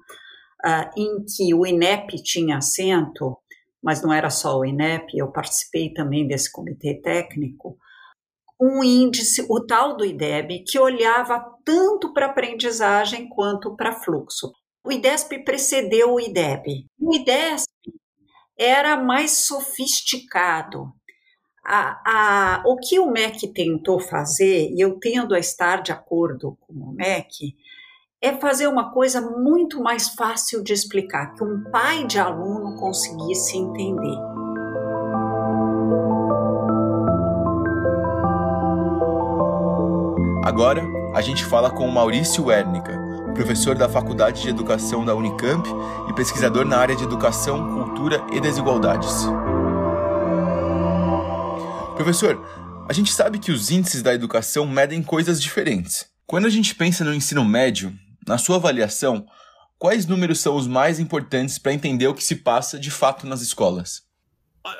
uh, 0.66 0.90
em 0.96 1.24
que 1.24 1.54
o 1.54 1.66
INEP 1.66 2.22
tinha 2.22 2.58
assento, 2.58 3.38
mas 3.82 4.02
não 4.02 4.12
era 4.14 4.30
só 4.30 4.58
o 4.58 4.66
INEP, 4.66 5.18
eu 5.18 5.32
participei 5.32 5.94
também 5.94 6.28
desse 6.28 6.52
comitê 6.52 6.96
técnico, 7.02 7.78
um 8.60 8.84
índice, 8.84 9.46
o 9.50 9.66
tal 9.66 9.96
do 9.96 10.06
IDEB, 10.06 10.64
que 10.66 10.80
olhava 10.80 11.44
tanto 11.64 12.14
para 12.14 12.28
aprendizagem 12.28 13.30
quanto 13.30 13.76
para 13.76 13.94
fluxo. 13.94 14.52
O 14.84 14.92
IDESP 14.92 15.44
precedeu 15.44 16.14
o 16.14 16.20
IDEB. 16.20 16.86
O 17.00 17.14
IDESP 17.14 17.68
era 18.58 18.98
mais 18.98 19.46
sofisticado. 19.46 20.92
A, 21.66 22.02
a, 22.06 22.64
o 22.66 22.78
que 22.78 22.98
o 22.98 23.12
MEC 23.12 23.52
tentou 23.54 24.00
fazer, 24.00 24.70
e 24.72 24.80
eu 24.80 24.98
tendo 25.00 25.36
a 25.36 25.40
estar 25.40 25.82
de 25.82 25.92
acordo 25.92 26.58
com 26.62 26.74
o 26.74 26.94
MEC, 26.94 27.54
é 28.22 28.34
fazer 28.34 28.68
uma 28.68 28.92
coisa 28.92 29.22
muito 29.22 29.82
mais 29.82 30.10
fácil 30.10 30.64
de 30.64 30.74
explicar, 30.74 31.36
que 31.36 31.44
um 31.44 31.70
pai 31.70 32.08
de 32.08 32.18
aluno 32.18 32.78
conseguisse 32.80 33.58
entender. 33.58 34.47
Agora, 40.48 40.82
a 41.14 41.20
gente 41.20 41.44
fala 41.44 41.70
com 41.70 41.86
o 41.86 41.92
Maurício 41.92 42.46
Wernica, 42.46 42.98
professor 43.36 43.76
da 43.76 43.90
Faculdade 43.90 44.44
de 44.44 44.48
Educação 44.48 45.04
da 45.04 45.14
Unicamp 45.14 45.68
e 46.10 46.14
pesquisador 46.14 46.64
na 46.64 46.78
área 46.78 46.96
de 46.96 47.04
Educação, 47.04 47.84
Cultura 47.84 48.26
e 48.32 48.40
Desigualdades. 48.40 49.26
Professor, 51.98 52.42
a 52.88 52.94
gente 52.94 53.12
sabe 53.12 53.40
que 53.40 53.52
os 53.52 53.72
índices 53.72 54.02
da 54.02 54.14
educação 54.14 54.66
medem 54.66 55.04
coisas 55.04 55.42
diferentes. 55.42 56.06
Quando 56.26 56.46
a 56.46 56.50
gente 56.50 56.74
pensa 56.74 57.04
no 57.04 57.14
ensino 57.14 57.44
médio, 57.44 57.94
na 58.26 58.38
sua 58.38 58.56
avaliação, 58.56 59.26
quais 59.78 60.06
números 60.06 60.40
são 60.40 60.56
os 60.56 60.66
mais 60.66 60.98
importantes 60.98 61.60
para 61.60 61.74
entender 61.74 62.08
o 62.08 62.14
que 62.14 62.24
se 62.24 62.38
passa 62.38 62.80
de 62.80 62.90
fato 62.90 63.28
nas 63.28 63.42
escolas? 63.42 64.04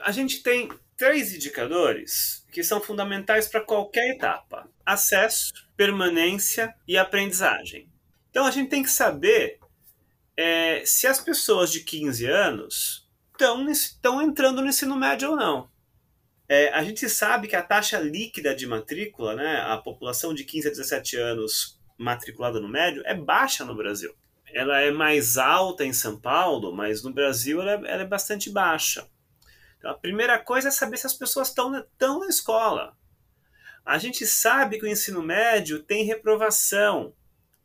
A 0.06 0.14
gente 0.14 0.42
tem 0.42 0.70
três 0.98 1.34
indicadores 1.34 2.44
que 2.52 2.64
são 2.64 2.82
fundamentais 2.82 3.48
para 3.48 3.62
qualquer 3.62 4.16
etapa: 4.16 4.68
acesso, 4.86 5.54
permanência 5.78 6.74
e 6.88 6.98
aprendizagem. 6.98 7.88
Então 8.30 8.46
a 8.46 8.52
gente 8.52 8.70
tem 8.70 8.84
que 8.84 8.90
saber 8.90 9.60
é, 10.36 10.84
se 10.86 11.08
as 11.08 11.22
pessoas 11.22 11.72
de 11.72 11.82
15 11.82 12.26
anos 12.26 13.08
estão 13.70 14.22
entrando 14.22 14.62
no 14.62 14.68
ensino 14.68 14.96
médio 14.96 15.32
ou 15.32 15.36
não. 15.36 15.70
É, 16.50 16.70
a 16.70 16.84
gente 16.84 17.08
sabe 17.10 17.48
que 17.48 17.56
a 17.56 17.62
taxa 17.62 18.00
líquida 18.00 18.56
de 18.56 18.66
matrícula, 18.66 19.36
né, 19.36 19.62
a 19.68 19.78
população 19.78 20.34
de 20.34 20.44
15 20.44 20.68
a 20.68 20.72
17 20.72 21.18
anos 21.18 21.80
matriculada 21.98 22.60
no 22.60 22.70
médio 22.70 23.04
é 23.06 23.14
baixa 23.14 23.66
no 23.66 23.76
Brasil. 23.76 24.16
Ela 24.54 24.80
é 24.80 24.90
mais 24.90 25.38
alta 25.38 25.84
em 25.84 25.92
São 25.92 26.20
Paulo, 26.20 26.74
mas 26.74 27.04
no 27.04 27.12
Brasil 27.12 27.62
ela 27.62 27.72
é, 27.72 27.92
ela 27.92 28.02
é 28.04 28.06
bastante 28.06 28.50
baixa. 28.50 29.08
Então, 29.78 29.92
a 29.92 29.98
primeira 29.98 30.40
coisa 30.40 30.70
é 30.70 30.72
saber 30.72 30.98
se 30.98 31.08
as 31.08 31.14
pessoas 31.14 31.50
estão 31.50 31.70
na 32.20 32.28
escola. 32.28 32.98
A 33.86 33.98
gente 33.98 34.26
sabe 34.26 34.78
que 34.78 34.86
o 34.86 34.88
ensino 34.88 35.22
médio 35.22 35.84
tem 35.84 36.04
reprovação. 36.04 37.14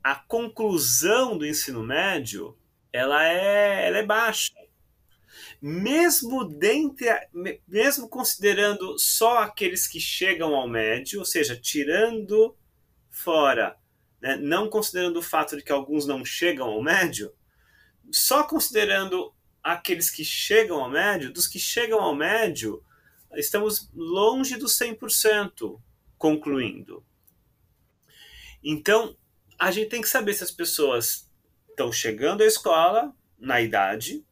A 0.03 0.15
conclusão 0.15 1.37
do 1.37 1.47
ensino 1.47 1.83
médio 1.83 2.57
ela 2.93 3.25
é, 3.25 3.89
ela 3.89 3.99
é 3.99 4.05
baixa. 4.05 4.53
Mesmo 5.61 6.45
dentre, 6.45 7.07
mesmo 7.67 8.09
considerando 8.09 8.99
só 8.99 9.39
aqueles 9.39 9.87
que 9.87 9.99
chegam 9.99 10.55
ao 10.55 10.69
médio, 10.69 11.21
ou 11.21 11.25
seja, 11.25 11.57
tirando 11.57 12.57
fora 13.11 13.77
né, 14.23 14.37
não 14.37 14.71
considerando 14.71 15.19
o 15.19 15.23
fato 15.23 15.57
de 15.57 15.65
que 15.65 15.73
alguns 15.73 16.07
não 16.07 16.25
chegam 16.25 16.69
ao 16.69 16.81
médio, 16.81 17.35
só 18.13 18.45
considerando 18.45 19.35
aqueles 19.63 20.11
que 20.11 20.25
chegam 20.25 20.83
ao 20.83 20.91
médio, 20.91 21.33
dos 21.33 21.47
que 21.47 21.59
chegam 21.59 22.01
ao 22.01 22.15
médio, 22.15 22.85
estamos 23.35 23.91
longe 23.95 24.57
do 24.57 24.67
100% 24.67 25.81
concluindo. 26.19 27.05
Então, 28.63 29.17
a 29.59 29.71
gente 29.71 29.89
tem 29.89 30.03
que 30.03 30.09
saber 30.09 30.35
se 30.35 30.45
as 30.45 30.51
pessoas 30.51 31.31
estão 31.71 31.93
chegando 31.93 32.43
à 32.43 32.47
escola 32.47 33.15
na 33.39 33.61
idade, 33.61 34.25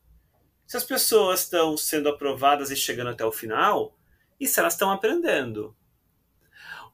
se 0.67 0.77
as 0.77 0.85
pessoas 0.85 1.41
estão 1.41 1.77
sendo 1.77 2.09
aprovadas 2.09 2.71
e 2.71 2.77
chegando 2.77 3.11
até 3.11 3.25
o 3.25 3.33
final, 3.33 3.97
e 4.39 4.47
se 4.47 4.59
elas 4.61 4.75
estão 4.75 4.91
aprendendo. 4.91 5.77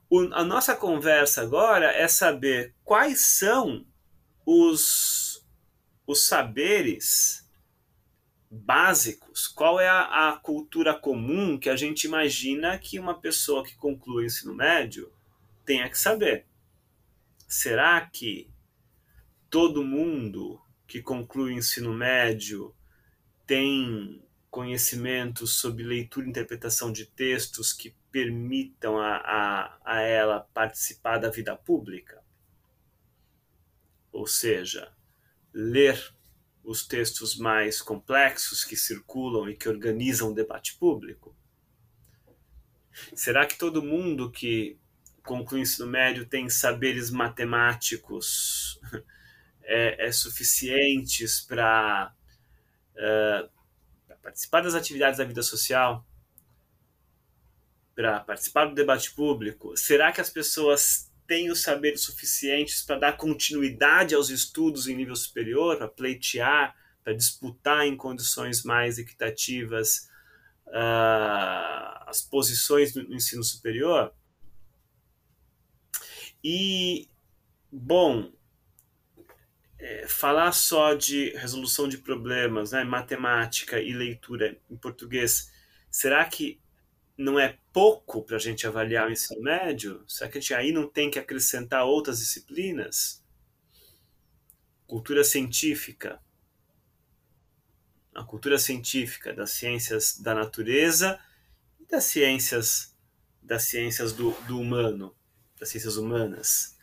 O, 0.08 0.20
a 0.32 0.44
nossa 0.44 0.74
conversa 0.74 1.42
agora 1.42 1.92
é 1.92 2.08
saber 2.08 2.74
quais 2.84 3.20
são 3.20 3.86
os, 4.44 5.44
os 6.06 6.26
saberes 6.26 7.45
básicos, 8.50 9.48
qual 9.48 9.80
é 9.80 9.88
a, 9.88 10.30
a, 10.30 10.36
cultura 10.36 10.94
comum 10.94 11.58
que 11.58 11.68
a 11.68 11.76
gente 11.76 12.04
imagina 12.04 12.78
que 12.78 12.98
uma 12.98 13.20
pessoa 13.20 13.64
que 13.64 13.74
conclui 13.76 14.24
o 14.24 14.26
ensino 14.26 14.54
médio 14.54 15.12
tenha 15.64 15.88
que 15.88 15.98
saber. 15.98 16.46
Será 17.48 18.00
que 18.00 18.50
todo 19.50 19.84
mundo 19.84 20.60
que 20.86 21.02
conclui 21.02 21.52
o 21.52 21.58
ensino 21.58 21.92
médio 21.92 22.74
tem 23.46 24.22
conhecimentos 24.50 25.56
sobre 25.56 25.82
leitura 25.82 26.26
e 26.26 26.30
interpretação 26.30 26.90
de 26.90 27.06
textos 27.06 27.72
que 27.72 27.94
permitam 28.10 28.98
a, 28.98 29.16
a, 29.16 29.78
a 29.84 30.00
ela 30.00 30.40
participar 30.54 31.18
da 31.18 31.28
vida 31.28 31.54
pública. 31.54 32.22
Ou 34.10 34.26
seja, 34.26 34.90
ler 35.52 36.15
os 36.66 36.84
textos 36.84 37.36
mais 37.36 37.80
complexos 37.80 38.64
que 38.64 38.76
circulam 38.76 39.48
e 39.48 39.56
que 39.56 39.68
organizam 39.68 40.30
o 40.30 40.34
debate 40.34 40.74
público? 40.74 41.34
Será 43.14 43.46
que 43.46 43.56
todo 43.56 43.82
mundo 43.82 44.30
que 44.30 44.78
conclui 45.22 45.60
o 45.60 45.62
ensino 45.62 45.86
médio 45.86 46.26
tem 46.26 46.48
saberes 46.50 47.10
matemáticos 47.10 48.80
é, 49.62 50.08
é 50.08 50.12
suficientes 50.12 51.40
para 51.40 52.12
uh, 52.94 54.16
participar 54.22 54.62
das 54.62 54.74
atividades 54.74 55.18
da 55.18 55.24
vida 55.24 55.42
social? 55.42 56.04
para 57.96 58.20
participar 58.20 58.66
do 58.66 58.74
debate 58.74 59.10
público? 59.12 59.74
Será 59.74 60.12
que 60.12 60.20
as 60.20 60.28
pessoas 60.28 61.05
os 61.50 61.62
saberes 61.62 62.02
suficientes 62.02 62.82
para 62.82 62.98
dar 62.98 63.16
continuidade 63.16 64.14
aos 64.14 64.30
estudos 64.30 64.86
em 64.86 64.94
nível 64.94 65.16
superior, 65.16 65.76
para 65.76 65.88
pleitear, 65.88 66.74
para 67.02 67.14
disputar 67.14 67.86
em 67.86 67.96
condições 67.96 68.62
mais 68.62 68.98
equitativas 68.98 70.08
uh, 70.68 72.04
as 72.06 72.22
posições 72.22 72.94
no 72.94 73.14
ensino 73.14 73.42
superior? 73.42 74.12
E, 76.42 77.08
bom, 77.72 78.32
é, 79.78 80.06
falar 80.06 80.52
só 80.52 80.94
de 80.94 81.30
resolução 81.30 81.88
de 81.88 81.98
problemas, 81.98 82.72
né, 82.72 82.84
matemática 82.84 83.80
e 83.80 83.92
leitura 83.92 84.58
em 84.70 84.76
português, 84.76 85.52
será 85.90 86.24
que 86.24 86.60
não 87.16 87.38
é 87.38 87.58
pouco 87.72 88.22
para 88.22 88.36
a 88.36 88.40
gente 88.40 88.66
avaliar 88.66 89.08
o 89.08 89.12
ensino 89.12 89.40
médio? 89.42 90.04
Será 90.06 90.30
que 90.30 90.38
a 90.38 90.40
gente 90.40 90.54
aí 90.54 90.72
não 90.72 90.88
tem 90.88 91.10
que 91.10 91.18
acrescentar 91.18 91.84
outras 91.84 92.18
disciplinas? 92.18 93.24
Cultura 94.86 95.24
científica. 95.24 96.20
A 98.14 98.24
cultura 98.24 98.58
científica 98.58 99.32
das 99.32 99.50
ciências 99.50 100.18
da 100.18 100.34
natureza 100.34 101.18
e 101.80 101.86
das 101.86 102.04
ciências 102.04 102.94
das 103.46 103.62
ciências 103.62 104.12
do, 104.12 104.32
do 104.48 104.58
humano, 104.58 105.14
das 105.58 105.68
ciências 105.68 105.96
humanas. 105.96 106.76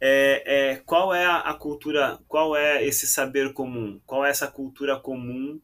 É, 0.00 0.70
é, 0.70 0.76
qual 0.76 1.14
é 1.14 1.26
a, 1.26 1.40
a 1.40 1.54
cultura, 1.54 2.18
qual 2.26 2.56
é 2.56 2.82
esse 2.82 3.06
saber 3.06 3.52
comum? 3.52 4.00
Qual 4.06 4.24
é 4.24 4.30
essa 4.30 4.48
cultura 4.48 4.98
comum 4.98 5.60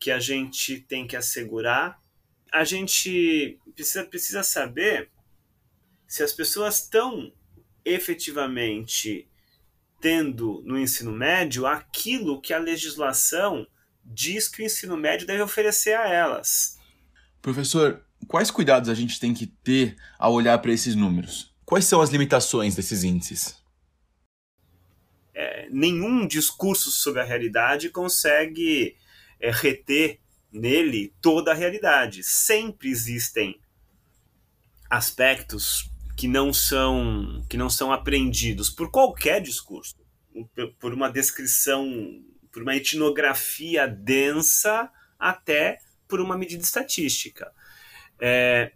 que 0.00 0.10
a 0.10 0.18
gente 0.18 0.80
tem 0.80 1.06
que 1.06 1.16
assegurar 1.16 2.00
a 2.52 2.64
gente 2.64 3.58
precisa, 3.74 4.04
precisa 4.04 4.42
saber 4.42 5.10
se 6.06 6.22
as 6.22 6.32
pessoas 6.32 6.82
estão 6.82 7.32
efetivamente 7.84 9.28
tendo 10.00 10.62
no 10.64 10.78
ensino 10.78 11.12
médio 11.12 11.66
aquilo 11.66 12.40
que 12.40 12.52
a 12.52 12.58
legislação 12.58 13.66
diz 14.04 14.48
que 14.48 14.62
o 14.62 14.64
ensino 14.64 14.96
médio 14.96 15.26
deve 15.26 15.42
oferecer 15.42 15.94
a 15.94 16.08
elas. 16.08 16.78
Professor, 17.42 18.04
quais 18.26 18.50
cuidados 18.50 18.88
a 18.88 18.94
gente 18.94 19.20
tem 19.20 19.34
que 19.34 19.46
ter 19.46 19.96
ao 20.18 20.32
olhar 20.32 20.58
para 20.58 20.72
esses 20.72 20.94
números? 20.94 21.54
Quais 21.64 21.84
são 21.84 22.00
as 22.00 22.10
limitações 22.10 22.74
desses 22.74 23.04
índices? 23.04 23.62
É, 25.34 25.68
nenhum 25.70 26.26
discurso 26.26 26.90
sobre 26.90 27.20
a 27.20 27.24
realidade 27.24 27.90
consegue 27.90 28.96
é, 29.38 29.50
reter 29.50 30.20
nele 30.58 31.14
toda 31.20 31.52
a 31.52 31.54
realidade. 31.54 32.22
Sempre 32.22 32.88
existem 32.88 33.60
aspectos 34.90 35.90
que 36.16 36.26
não 36.26 36.52
são 36.52 37.44
que 37.48 37.56
não 37.56 37.70
são 37.70 37.92
aprendidos 37.92 38.68
por 38.68 38.90
qualquer 38.90 39.40
discurso, 39.40 39.94
por 40.80 40.92
uma 40.92 41.08
descrição, 41.08 41.88
por 42.50 42.62
uma 42.62 42.74
etnografia 42.74 43.86
densa, 43.86 44.90
até 45.18 45.78
por 46.08 46.20
uma 46.20 46.36
medida 46.36 46.62
estatística. 46.62 47.52
É, 48.20 48.72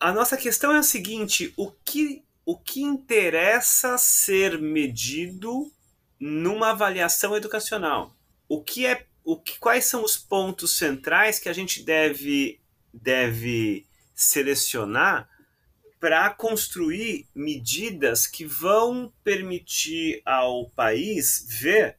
a 0.00 0.12
nossa 0.12 0.36
questão 0.36 0.74
é 0.74 0.78
a 0.78 0.82
seguinte: 0.82 1.52
o 1.56 1.70
que, 1.70 2.24
o 2.44 2.58
que 2.58 2.82
interessa 2.82 3.96
ser 3.96 4.58
medido 4.58 5.70
numa 6.18 6.70
avaliação 6.70 7.36
educacional? 7.36 8.16
O 8.48 8.62
que 8.62 8.86
é 8.86 9.06
o 9.24 9.40
que, 9.40 9.58
quais 9.58 9.86
são 9.86 10.04
os 10.04 10.16
pontos 10.16 10.76
centrais 10.76 11.38
que 11.38 11.48
a 11.48 11.52
gente 11.52 11.82
deve, 11.82 12.60
deve 12.92 13.86
selecionar 14.14 15.28
para 15.98 16.28
construir 16.28 17.26
medidas 17.34 18.26
que 18.26 18.44
vão 18.44 19.10
permitir 19.24 20.20
ao 20.26 20.68
país 20.70 21.46
ver 21.48 21.96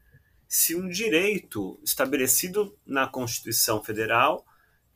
se 0.47 0.75
um 0.75 0.87
direito 0.87 1.79
estabelecido 1.83 2.77
na 2.85 3.07
Constituição 3.07 3.83
Federal 3.83 4.45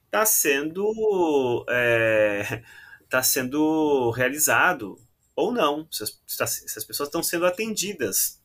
está 0.05 0.25
sendo, 0.25 1.65
é, 1.67 2.63
tá 3.09 3.23
sendo 3.23 4.11
realizado 4.11 4.99
ou 5.35 5.51
não, 5.51 5.87
se 5.89 6.03
as, 6.03 6.21
se 6.27 6.77
as 6.77 6.83
pessoas 6.83 7.07
estão 7.07 7.23
sendo 7.23 7.45
atendidas 7.45 8.38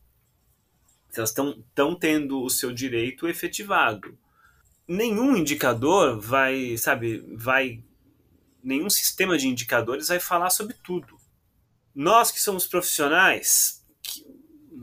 elas 1.21 1.31
estão 1.31 1.95
tendo 1.95 2.43
o 2.43 2.51
seu 2.51 2.73
direito 2.73 3.29
efetivado. 3.29 4.19
Nenhum 4.87 5.37
indicador 5.37 6.21
vai, 6.21 6.77
sabe, 6.77 7.25
vai. 7.37 7.83
Nenhum 8.63 8.91
sistema 8.91 9.37
de 9.39 9.49
indicadores 9.49 10.09
vai 10.09 10.21
falar 10.21 10.51
sobre 10.51 10.75
tudo. 10.75 11.19
Nós 11.95 12.31
que 12.31 12.41
somos 12.41 12.67
profissionais, 12.67 13.85
que, 14.03 14.27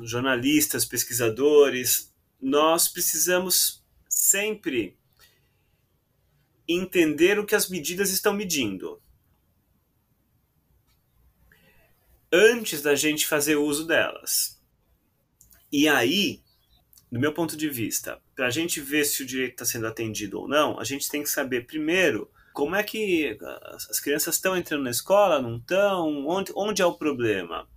jornalistas, 0.04 0.86
pesquisadores, 0.86 2.12
nós 2.42 2.88
precisamos 2.88 3.84
sempre 4.10 4.98
entender 6.68 7.38
o 7.38 7.46
que 7.46 7.56
as 7.56 7.70
medidas 7.70 8.12
estão 8.12 8.34
medindo. 8.34 9.02
Antes 12.32 12.82
da 12.82 12.96
gente 12.96 13.28
fazer 13.28 13.58
uso 13.58 13.86
delas. 13.86 14.61
E 15.72 15.88
aí, 15.88 16.42
do 17.12 17.20
meu 17.20 17.34
ponto 17.34 17.56
de 17.56 17.70
vista, 17.70 18.22
para 18.36 18.48
a 18.48 18.50
gente 18.50 18.82
ver 18.82 19.06
se 19.06 19.24
o 19.24 19.26
direito 19.26 19.52
está 19.52 19.66
sendo 19.66 19.88
atendido 19.88 20.40
ou 20.40 20.48
não, 20.48 20.80
a 20.80 20.84
gente 20.84 21.10
tem 21.10 21.24
que 21.24 21.30
saber 21.30 21.66
primeiro 21.66 22.30
como 22.54 22.76
é 22.76 22.84
que 22.84 23.38
as 23.90 24.00
crianças 24.00 24.36
estão 24.36 24.58
entrando 24.58 24.84
na 24.84 24.90
escola, 24.90 25.42
não 25.42 25.58
estão, 25.58 26.28
onde, 26.28 26.52
onde 26.56 26.82
é 26.82 26.86
o 26.86 26.98
problema. 26.98 27.68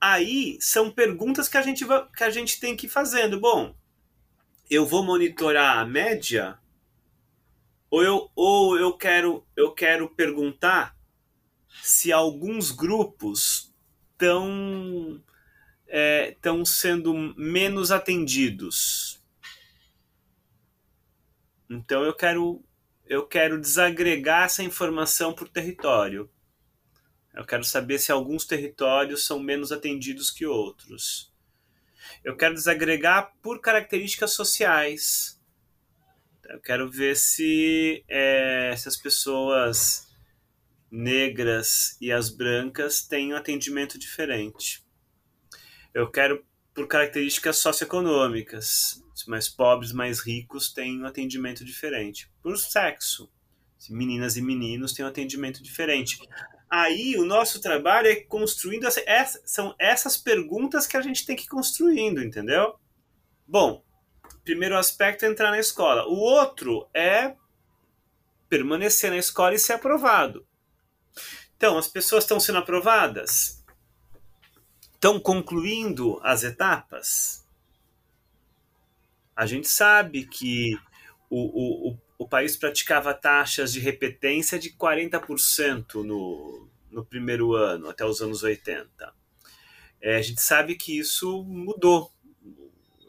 Aí 0.00 0.56
são 0.60 0.90
perguntas 0.90 1.48
que 1.48 1.56
a 1.56 1.62
gente, 1.62 1.84
que 2.16 2.24
a 2.24 2.30
gente 2.30 2.60
tem 2.60 2.76
que 2.76 2.86
ir 2.86 2.90
fazendo. 2.90 3.40
Bom, 3.40 3.74
eu 4.70 4.86
vou 4.86 5.02
monitorar 5.02 5.78
a 5.78 5.84
média 5.84 6.58
ou 7.90 8.02
eu, 8.02 8.30
ou 8.36 8.78
eu, 8.78 8.92
quero, 8.96 9.44
eu 9.56 9.72
quero 9.72 10.08
perguntar 10.10 10.96
se 11.82 12.12
alguns 12.12 12.70
grupos 12.70 13.74
estão 14.12 15.22
estão 15.88 16.60
é, 16.60 16.64
sendo 16.64 17.14
menos 17.36 17.90
atendidos. 17.90 19.22
Então 21.68 22.04
eu 22.04 22.14
quero 22.14 22.62
eu 23.06 23.26
quero 23.26 23.58
desagregar 23.58 24.44
essa 24.44 24.62
informação 24.62 25.32
por 25.32 25.48
território. 25.48 26.30
Eu 27.34 27.44
quero 27.46 27.64
saber 27.64 27.98
se 27.98 28.12
alguns 28.12 28.44
territórios 28.44 29.24
são 29.24 29.38
menos 29.38 29.72
atendidos 29.72 30.30
que 30.30 30.44
outros. 30.44 31.32
Eu 32.22 32.36
quero 32.36 32.54
desagregar 32.54 33.32
por 33.42 33.60
características 33.60 34.32
sociais. 34.32 35.40
Eu 36.44 36.60
quero 36.60 36.90
ver 36.90 37.16
se, 37.16 38.04
é, 38.08 38.74
se 38.76 38.88
as 38.88 38.96
pessoas 38.96 40.08
negras 40.90 41.96
e 42.00 42.10
as 42.12 42.28
brancas 42.28 43.02
têm 43.02 43.32
um 43.32 43.36
atendimento 43.36 43.98
diferente. 43.98 44.87
Eu 45.98 46.08
quero 46.08 46.46
por 46.72 46.86
características 46.86 47.56
socioeconômicas. 47.56 49.02
Se 49.16 49.28
mais 49.28 49.48
pobres, 49.48 49.92
mais 49.92 50.20
ricos 50.20 50.72
têm 50.72 51.02
um 51.02 51.06
atendimento 51.06 51.64
diferente. 51.64 52.30
Por 52.40 52.56
sexo. 52.56 53.28
Se 53.76 53.92
meninas 53.92 54.36
e 54.36 54.40
meninos 54.40 54.92
têm 54.92 55.04
um 55.04 55.08
atendimento 55.08 55.60
diferente. 55.60 56.16
Aí 56.70 57.16
o 57.16 57.24
nosso 57.24 57.60
trabalho 57.60 58.06
é 58.06 58.14
construindo. 58.14 58.86
Essa, 58.86 59.02
essa, 59.06 59.42
são 59.44 59.74
essas 59.76 60.16
perguntas 60.16 60.86
que 60.86 60.96
a 60.96 61.02
gente 61.02 61.26
tem 61.26 61.34
que 61.34 61.46
ir 61.46 61.48
construindo, 61.48 62.22
entendeu? 62.22 62.76
Bom, 63.44 63.82
primeiro 64.44 64.76
aspecto 64.76 65.24
é 65.24 65.28
entrar 65.28 65.50
na 65.50 65.58
escola. 65.58 66.06
O 66.06 66.14
outro 66.14 66.88
é 66.94 67.34
permanecer 68.48 69.10
na 69.10 69.16
escola 69.16 69.52
e 69.52 69.58
ser 69.58 69.72
aprovado. 69.72 70.46
Então, 71.56 71.76
as 71.76 71.88
pessoas 71.88 72.22
estão 72.22 72.38
sendo 72.38 72.58
aprovadas? 72.58 73.57
Estão 74.98 75.20
concluindo 75.20 76.18
as 76.24 76.42
etapas. 76.42 77.46
A 79.34 79.46
gente 79.46 79.68
sabe 79.68 80.26
que 80.26 80.76
o, 81.30 81.90
o, 81.92 81.98
o 82.18 82.28
país 82.28 82.56
praticava 82.56 83.14
taxas 83.14 83.72
de 83.72 83.78
repetência 83.78 84.58
de 84.58 84.70
40% 84.70 86.02
no, 86.02 86.68
no 86.90 87.04
primeiro 87.04 87.54
ano, 87.54 87.88
até 87.88 88.04
os 88.04 88.20
anos 88.20 88.42
80. 88.42 89.14
É, 90.00 90.16
a 90.16 90.22
gente 90.22 90.40
sabe 90.40 90.74
que 90.74 90.98
isso 90.98 91.44
mudou. 91.44 92.12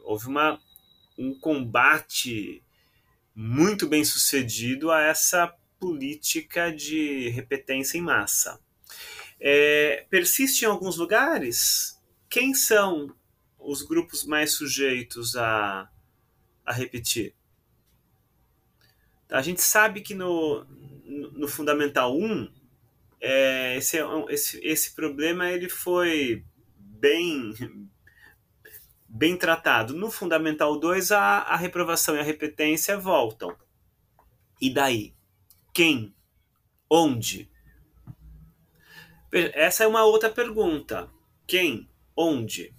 Houve 0.03 0.27
uma, 0.27 0.61
um 1.17 1.33
combate 1.39 2.63
muito 3.33 3.87
bem 3.87 4.05
sucedido 4.05 4.91
a 4.91 5.01
essa 5.01 5.51
política 5.79 6.71
de 6.71 7.29
repetência 7.29 7.97
em 7.97 8.01
massa 8.01 8.59
é, 9.39 10.05
persiste 10.09 10.65
em 10.65 10.67
alguns 10.67 10.97
lugares. 10.97 11.99
Quem 12.29 12.53
são 12.53 13.15
os 13.57 13.81
grupos 13.81 14.23
mais 14.25 14.53
sujeitos 14.53 15.35
a, 15.35 15.89
a 16.65 16.73
repetir? 16.73 17.33
A 19.29 19.41
gente 19.41 19.61
sabe 19.61 20.01
que 20.01 20.15
no, 20.15 20.65
no 21.05 21.47
Fundamental 21.47 22.17
1, 22.17 22.51
é, 23.21 23.77
esse, 23.77 23.97
é 23.97 24.03
esse, 24.29 24.59
esse 24.65 24.95
problema 24.95 25.49
ele 25.49 25.69
foi 25.69 26.43
bem, 26.75 27.53
bem 29.07 29.37
tratado. 29.37 29.93
No 29.93 30.09
Fundamental 30.09 30.79
2, 30.79 31.11
a, 31.11 31.39
a 31.39 31.55
reprovação 31.55 32.15
e 32.15 32.19
a 32.19 32.23
repetência 32.23 32.97
voltam. 32.97 33.55
E 34.59 34.73
daí? 34.73 35.13
Quem? 35.73 36.13
Onde? 36.89 37.49
Essa 39.31 39.83
é 39.83 39.87
uma 39.87 40.03
outra 40.03 40.29
pergunta. 40.29 41.09
Quem? 41.45 41.89
Onde? 42.15 42.73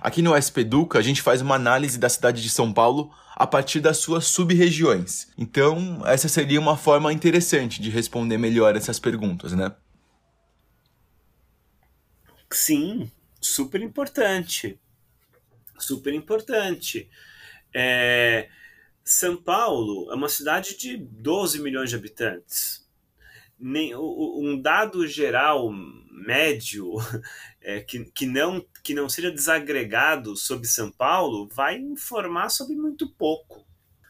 Aqui 0.00 0.22
no 0.22 0.34
SP 0.34 0.62
Educa, 0.62 0.98
a 0.98 1.02
gente 1.02 1.22
faz 1.22 1.40
uma 1.40 1.54
análise 1.54 1.98
da 1.98 2.08
cidade 2.08 2.42
de 2.42 2.48
São 2.48 2.72
Paulo 2.72 3.14
a 3.36 3.46
partir 3.46 3.80
das 3.80 3.98
suas 3.98 4.26
sub-regiões. 4.26 5.28
Então, 5.36 6.02
essa 6.06 6.28
seria 6.28 6.60
uma 6.60 6.76
forma 6.76 7.12
interessante 7.12 7.80
de 7.80 7.90
responder 7.90 8.38
melhor 8.38 8.76
essas 8.76 8.98
perguntas, 8.98 9.52
né? 9.52 9.74
Sim, 12.50 13.10
super 13.40 13.80
importante. 13.80 14.78
Super 15.78 16.12
importante. 16.12 17.08
É, 17.72 18.48
São 19.04 19.36
Paulo 19.36 20.10
é 20.12 20.14
uma 20.14 20.28
cidade 20.28 20.76
de 20.76 20.96
12 20.96 21.60
milhões 21.60 21.90
de 21.90 21.96
habitantes. 21.96 22.79
Nem, 23.60 23.94
um 23.94 24.58
dado 24.60 25.06
geral 25.06 25.70
médio 26.10 26.94
é, 27.60 27.80
que, 27.80 28.04
que, 28.06 28.26
não, 28.26 28.64
que 28.82 28.94
não 28.94 29.08
seja 29.08 29.30
desagregado 29.30 30.36
sobre 30.36 30.66
São 30.66 30.90
Paulo 30.90 31.48
vai 31.52 31.76
informar 31.76 32.48
sobre 32.48 32.74
muito 32.76 33.08
pouco. 33.14 33.66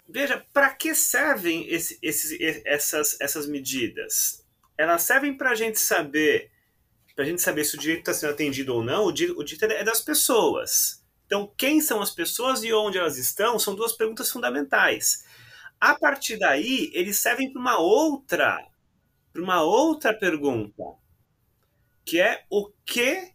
Veja, 0.09 0.45
para 0.53 0.71
que 0.71 0.95
servem 0.95 1.69
esse, 1.69 1.99
esses, 2.03 2.37
essas, 2.65 3.21
essas 3.21 3.47
medidas? 3.47 4.45
Elas 4.77 5.03
servem 5.03 5.37
para 5.37 5.51
a 5.51 5.55
gente 5.55 5.79
saber 5.79 6.51
para 7.15 7.27
a 7.27 7.29
gente 7.29 7.43
saber 7.43 7.65
se 7.65 7.77
o 7.77 7.79
direito 7.79 8.01
está 8.01 8.15
sendo 8.15 8.33
atendido 8.33 8.75
ou 8.75 8.83
não, 8.83 9.05
o 9.05 9.13
direito, 9.13 9.65
é 9.65 9.85
das 9.85 10.01
pessoas. 10.01 11.05
Então, 11.27 11.53
quem 11.55 11.81
são 11.81 12.01
as 12.01 12.11
pessoas 12.11 12.65
e 12.65 12.73
onde 12.73 12.97
elas 12.97 13.19
estão 13.19 13.59
são 13.59 13.75
duas 13.75 13.93
perguntas 13.93 14.31
fundamentais. 14.31 15.23
A 15.79 15.95
partir 15.95 16.39
daí, 16.39 16.91
eles 16.95 17.19
servem 17.19 17.53
para 17.53 17.61
uma 17.61 17.79
outra, 17.79 18.59
para 19.33 19.43
uma 19.43 19.63
outra 19.63 20.13
pergunta, 20.13 20.83
que 22.05 22.21
é 22.21 22.45
o 22.51 22.71
que 22.85 23.33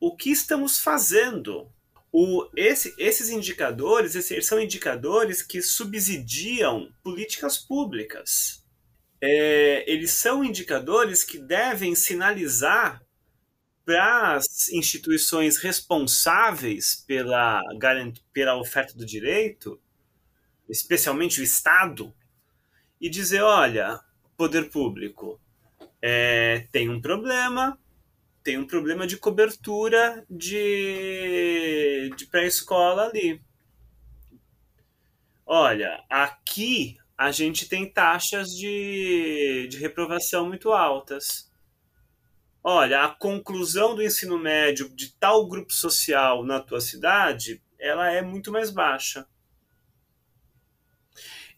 o 0.00 0.14
que 0.16 0.30
estamos 0.30 0.78
fazendo. 0.78 1.70
O, 2.10 2.48
esse, 2.56 2.94
esses 2.96 3.28
indicadores 3.28 4.14
esses, 4.14 4.46
são 4.46 4.58
indicadores 4.58 5.42
que 5.42 5.60
subsidiam 5.60 6.90
políticas 7.02 7.58
públicas 7.58 8.64
é, 9.20 9.90
eles 9.90 10.12
são 10.12 10.44
indicadores 10.44 11.24
que 11.24 11.38
devem 11.38 11.94
sinalizar 11.94 13.02
para 13.84 14.34
as 14.34 14.68
instituições 14.68 15.56
responsáveis 15.56 17.02
pela, 17.06 17.60
pela 18.32 18.56
oferta 18.56 18.94
do 18.94 19.04
direito, 19.04 19.80
especialmente 20.68 21.40
o 21.40 21.44
Estado, 21.44 22.14
e 23.00 23.08
dizer: 23.08 23.42
olha, 23.42 24.00
poder 24.38 24.70
público, 24.70 25.40
é, 26.00 26.68
tem 26.70 26.88
um 26.88 27.00
problema, 27.00 27.76
tem 28.44 28.56
um 28.56 28.66
problema 28.66 29.04
de 29.04 29.16
cobertura 29.16 30.24
de, 30.30 32.08
de 32.16 32.24
pré-escola 32.26 33.08
ali. 33.08 33.42
Olha, 35.44 36.04
aqui 36.08 36.96
a 37.16 37.32
gente 37.32 37.68
tem 37.68 37.92
taxas 37.92 38.50
de, 38.50 39.66
de 39.68 39.76
reprovação 39.76 40.46
muito 40.46 40.72
altas. 40.72 41.52
Olha, 42.62 43.04
a 43.04 43.08
conclusão 43.08 43.96
do 43.96 44.02
ensino 44.02 44.38
médio 44.38 44.88
de 44.94 45.14
tal 45.14 45.48
grupo 45.48 45.72
social 45.72 46.44
na 46.44 46.60
tua 46.60 46.80
cidade, 46.80 47.60
ela 47.76 48.08
é 48.08 48.22
muito 48.22 48.52
mais 48.52 48.70
baixa. 48.70 49.26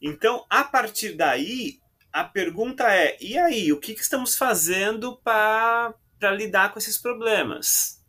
Então, 0.01 0.47
a 0.49 0.65
partir 0.65 1.15
daí, 1.15 1.79
a 2.13 2.25
pergunta 2.25 2.93
é: 2.93 3.17
e 3.21 3.39
aí, 3.39 3.73
o 3.73 3.81
que, 3.81 3.95
que 3.95 4.01
estamos 4.01 4.37
fazendo 4.37 5.17
para 5.17 5.95
lidar 6.37 6.73
com 6.73 6.79
esses 6.79 6.99
problemas? 6.99 8.05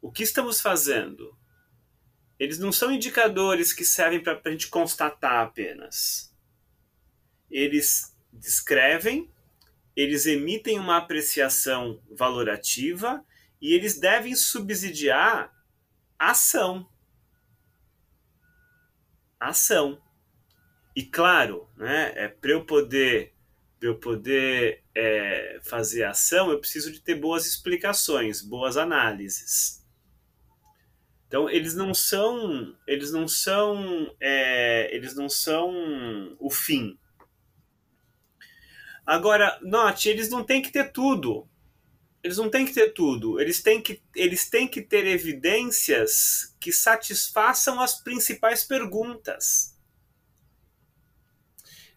O 0.00 0.12
que 0.12 0.22
estamos 0.22 0.60
fazendo? 0.60 1.36
Eles 2.38 2.58
não 2.58 2.72
são 2.72 2.92
indicadores 2.92 3.72
que 3.72 3.84
servem 3.84 4.22
para 4.22 4.40
a 4.44 4.50
gente 4.50 4.68
constatar 4.68 5.46
apenas. 5.46 6.34
Eles 7.50 8.14
descrevem, 8.32 9.32
eles 9.96 10.26
emitem 10.26 10.78
uma 10.78 10.98
apreciação 10.98 12.02
valorativa 12.10 13.24
e 13.60 13.72
eles 13.72 13.98
devem 13.98 14.34
subsidiar 14.34 15.50
ação. 16.18 16.86
Ação. 19.40 20.03
E 20.94 21.02
claro, 21.02 21.68
né, 21.76 22.12
é, 22.14 22.28
para 22.28 22.52
eu 22.52 22.64
poder, 22.64 23.34
pra 23.80 23.88
eu 23.88 23.98
poder 23.98 24.84
é, 24.94 25.58
fazer 25.62 26.04
ação, 26.04 26.50
eu 26.50 26.60
preciso 26.60 26.92
de 26.92 27.00
ter 27.00 27.16
boas 27.16 27.46
explicações, 27.46 28.40
boas 28.40 28.76
análises. 28.76 29.84
Então 31.26 31.50
eles 31.50 31.74
não 31.74 31.92
são, 31.92 32.76
eles 32.86 33.10
não 33.10 33.26
são, 33.26 34.14
é, 34.20 34.94
eles 34.94 35.16
não 35.16 35.28
são 35.28 36.36
o 36.38 36.48
fim. 36.48 36.96
Agora, 39.04 39.58
note, 39.62 40.08
eles 40.08 40.30
não 40.30 40.44
têm 40.44 40.62
que 40.62 40.70
ter 40.70 40.92
tudo. 40.92 41.48
Eles 42.22 42.38
não 42.38 42.48
têm 42.48 42.64
que 42.64 42.72
ter 42.72 42.94
tudo. 42.94 43.38
Eles 43.38 43.62
têm 43.62 43.82
que, 43.82 44.02
eles 44.14 44.48
têm 44.48 44.66
que 44.66 44.80
ter 44.80 45.06
evidências 45.06 46.56
que 46.58 46.72
satisfaçam 46.72 47.80
as 47.80 48.00
principais 48.00 48.64
perguntas. 48.64 49.73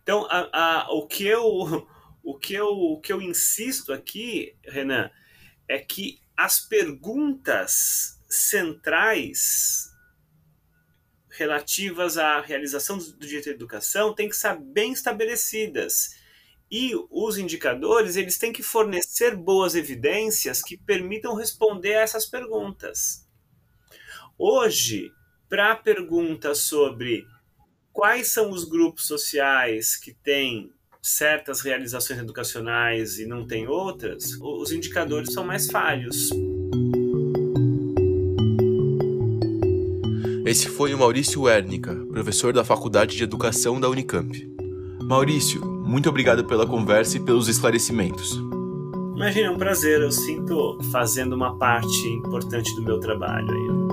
Então, 0.08 0.26
a, 0.30 0.48
a, 0.54 0.94
o, 0.94 1.06
que 1.06 1.28
eu, 1.28 1.44
o, 2.24 2.40
que 2.40 2.54
eu, 2.54 2.70
o 2.70 3.02
que 3.02 3.12
eu 3.12 3.22
insisto 3.22 3.92
aqui, 3.92 4.56
Renan, 4.64 5.12
é 5.68 5.80
que 5.80 6.22
as 6.38 6.62
perguntas 6.62 8.18
centrais 8.30 9.92
relativas 11.30 12.18
à 12.18 12.40
realização 12.40 12.98
do 12.98 13.18
direito 13.18 13.50
à 13.50 13.52
educação 13.52 14.16
têm 14.16 14.30
que 14.30 14.36
estar 14.36 14.58
bem 14.58 14.94
estabelecidas. 14.94 16.16
E 16.72 16.94
os 17.12 17.38
indicadores, 17.38 18.16
eles 18.16 18.38
têm 18.38 18.54
que 18.54 18.64
fornecer 18.64 19.36
boas 19.36 19.76
evidências 19.76 20.62
que 20.62 20.78
permitam 20.78 21.36
responder 21.36 21.96
a 21.96 22.02
essas 22.02 22.26
perguntas. 22.26 23.28
Hoje, 24.38 25.12
para 25.50 25.74
a 25.74 25.76
pergunta 25.76 26.56
sobre 26.56 27.28
quais 27.98 28.28
são 28.28 28.52
os 28.52 28.64
grupos 28.64 29.08
sociais 29.08 29.96
que 29.96 30.14
têm 30.14 30.70
certas 31.02 31.62
realizações 31.62 32.20
educacionais 32.20 33.18
e 33.18 33.26
não 33.26 33.44
têm 33.44 33.68
outras, 33.68 34.38
os 34.40 34.72
indicadores 34.72 35.34
são 35.34 35.44
mais 35.44 35.66
falhos. 35.66 36.30
Esse 40.46 40.70
foi 40.70 40.94
o 40.94 41.00
Maurício 41.00 41.42
Wernica, 41.42 41.96
professor 42.12 42.54
da 42.54 42.64
Faculdade 42.64 43.18
de 43.18 43.24
Educação 43.24 43.80
da 43.82 43.90
Unicamp. 43.90 44.48
Maurício, 45.02 45.66
muito 45.66 46.08
obrigado 46.08 46.46
pela 46.46 46.68
conversa 46.68 47.18
e 47.18 47.20
pelos 47.20 47.48
esclarecimentos. 47.48 48.38
Imagina, 49.16 49.48
é 49.48 49.50
um 49.50 49.58
prazer. 49.58 50.02
Eu 50.02 50.12
sinto 50.12 50.78
fazendo 50.92 51.34
uma 51.34 51.58
parte 51.58 52.08
importante 52.10 52.76
do 52.76 52.84
meu 52.84 53.00
trabalho 53.00 53.50
aí. 53.50 53.87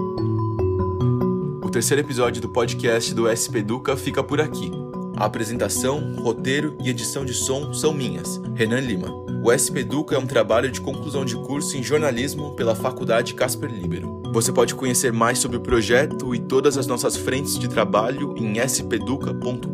O 1.74 1.76
terceiro 1.76 2.02
episódio 2.02 2.40
do 2.40 2.48
podcast 2.48 3.12
do 3.12 3.26
SP 3.26 3.58
Educa 3.58 3.96
fica 3.96 4.22
por 4.22 4.40
aqui. 4.40 4.70
A 5.16 5.24
apresentação, 5.24 6.14
roteiro 6.22 6.76
e 6.80 6.88
edição 6.88 7.24
de 7.24 7.34
som 7.34 7.72
são 7.72 7.92
minhas, 7.92 8.40
Renan 8.54 8.78
Lima. 8.78 9.08
O 9.42 9.50
SP 9.50 9.82
Educa 9.82 10.14
é 10.14 10.18
um 10.18 10.24
trabalho 10.24 10.70
de 10.70 10.80
conclusão 10.80 11.24
de 11.24 11.34
curso 11.34 11.76
em 11.76 11.82
jornalismo 11.82 12.54
pela 12.54 12.76
Faculdade 12.76 13.34
Casper 13.34 13.68
Libero. 13.72 14.22
Você 14.32 14.52
pode 14.52 14.72
conhecer 14.76 15.12
mais 15.12 15.40
sobre 15.40 15.56
o 15.56 15.60
projeto 15.60 16.32
e 16.32 16.38
todas 16.38 16.78
as 16.78 16.86
nossas 16.86 17.16
frentes 17.16 17.58
de 17.58 17.66
trabalho 17.66 18.36
em 18.38 18.56
spduca.com.br 18.60 19.66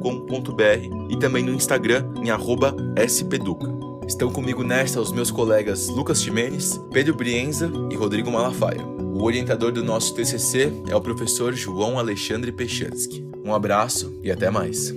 e 1.11 1.19
também 1.19 1.45
no 1.45 1.53
Instagram 1.53 2.11
em 2.17 2.31
spduca. 3.07 3.69
Estão 4.09 4.31
comigo 4.31 4.65
nesta 4.65 5.03
os 5.03 5.13
meus 5.13 5.31
colegas 5.31 5.89
Lucas 5.91 6.23
Ximenes, 6.23 6.81
Pedro 6.91 7.15
Brienza 7.15 7.71
e 7.91 7.95
Rodrigo 7.95 8.31
Malafaia. 8.31 9.00
O 9.21 9.25
orientador 9.25 9.71
do 9.71 9.85
nosso 9.85 10.15
TCC 10.15 10.73
é 10.89 10.97
o 10.97 11.01
professor 11.01 11.53
João 11.53 11.99
Alexandre 11.99 12.51
Pechansky. 12.51 13.23
Um 13.45 13.55
abraço 13.55 14.19
e 14.25 14.31
até 14.31 14.49
mais. 14.51 14.95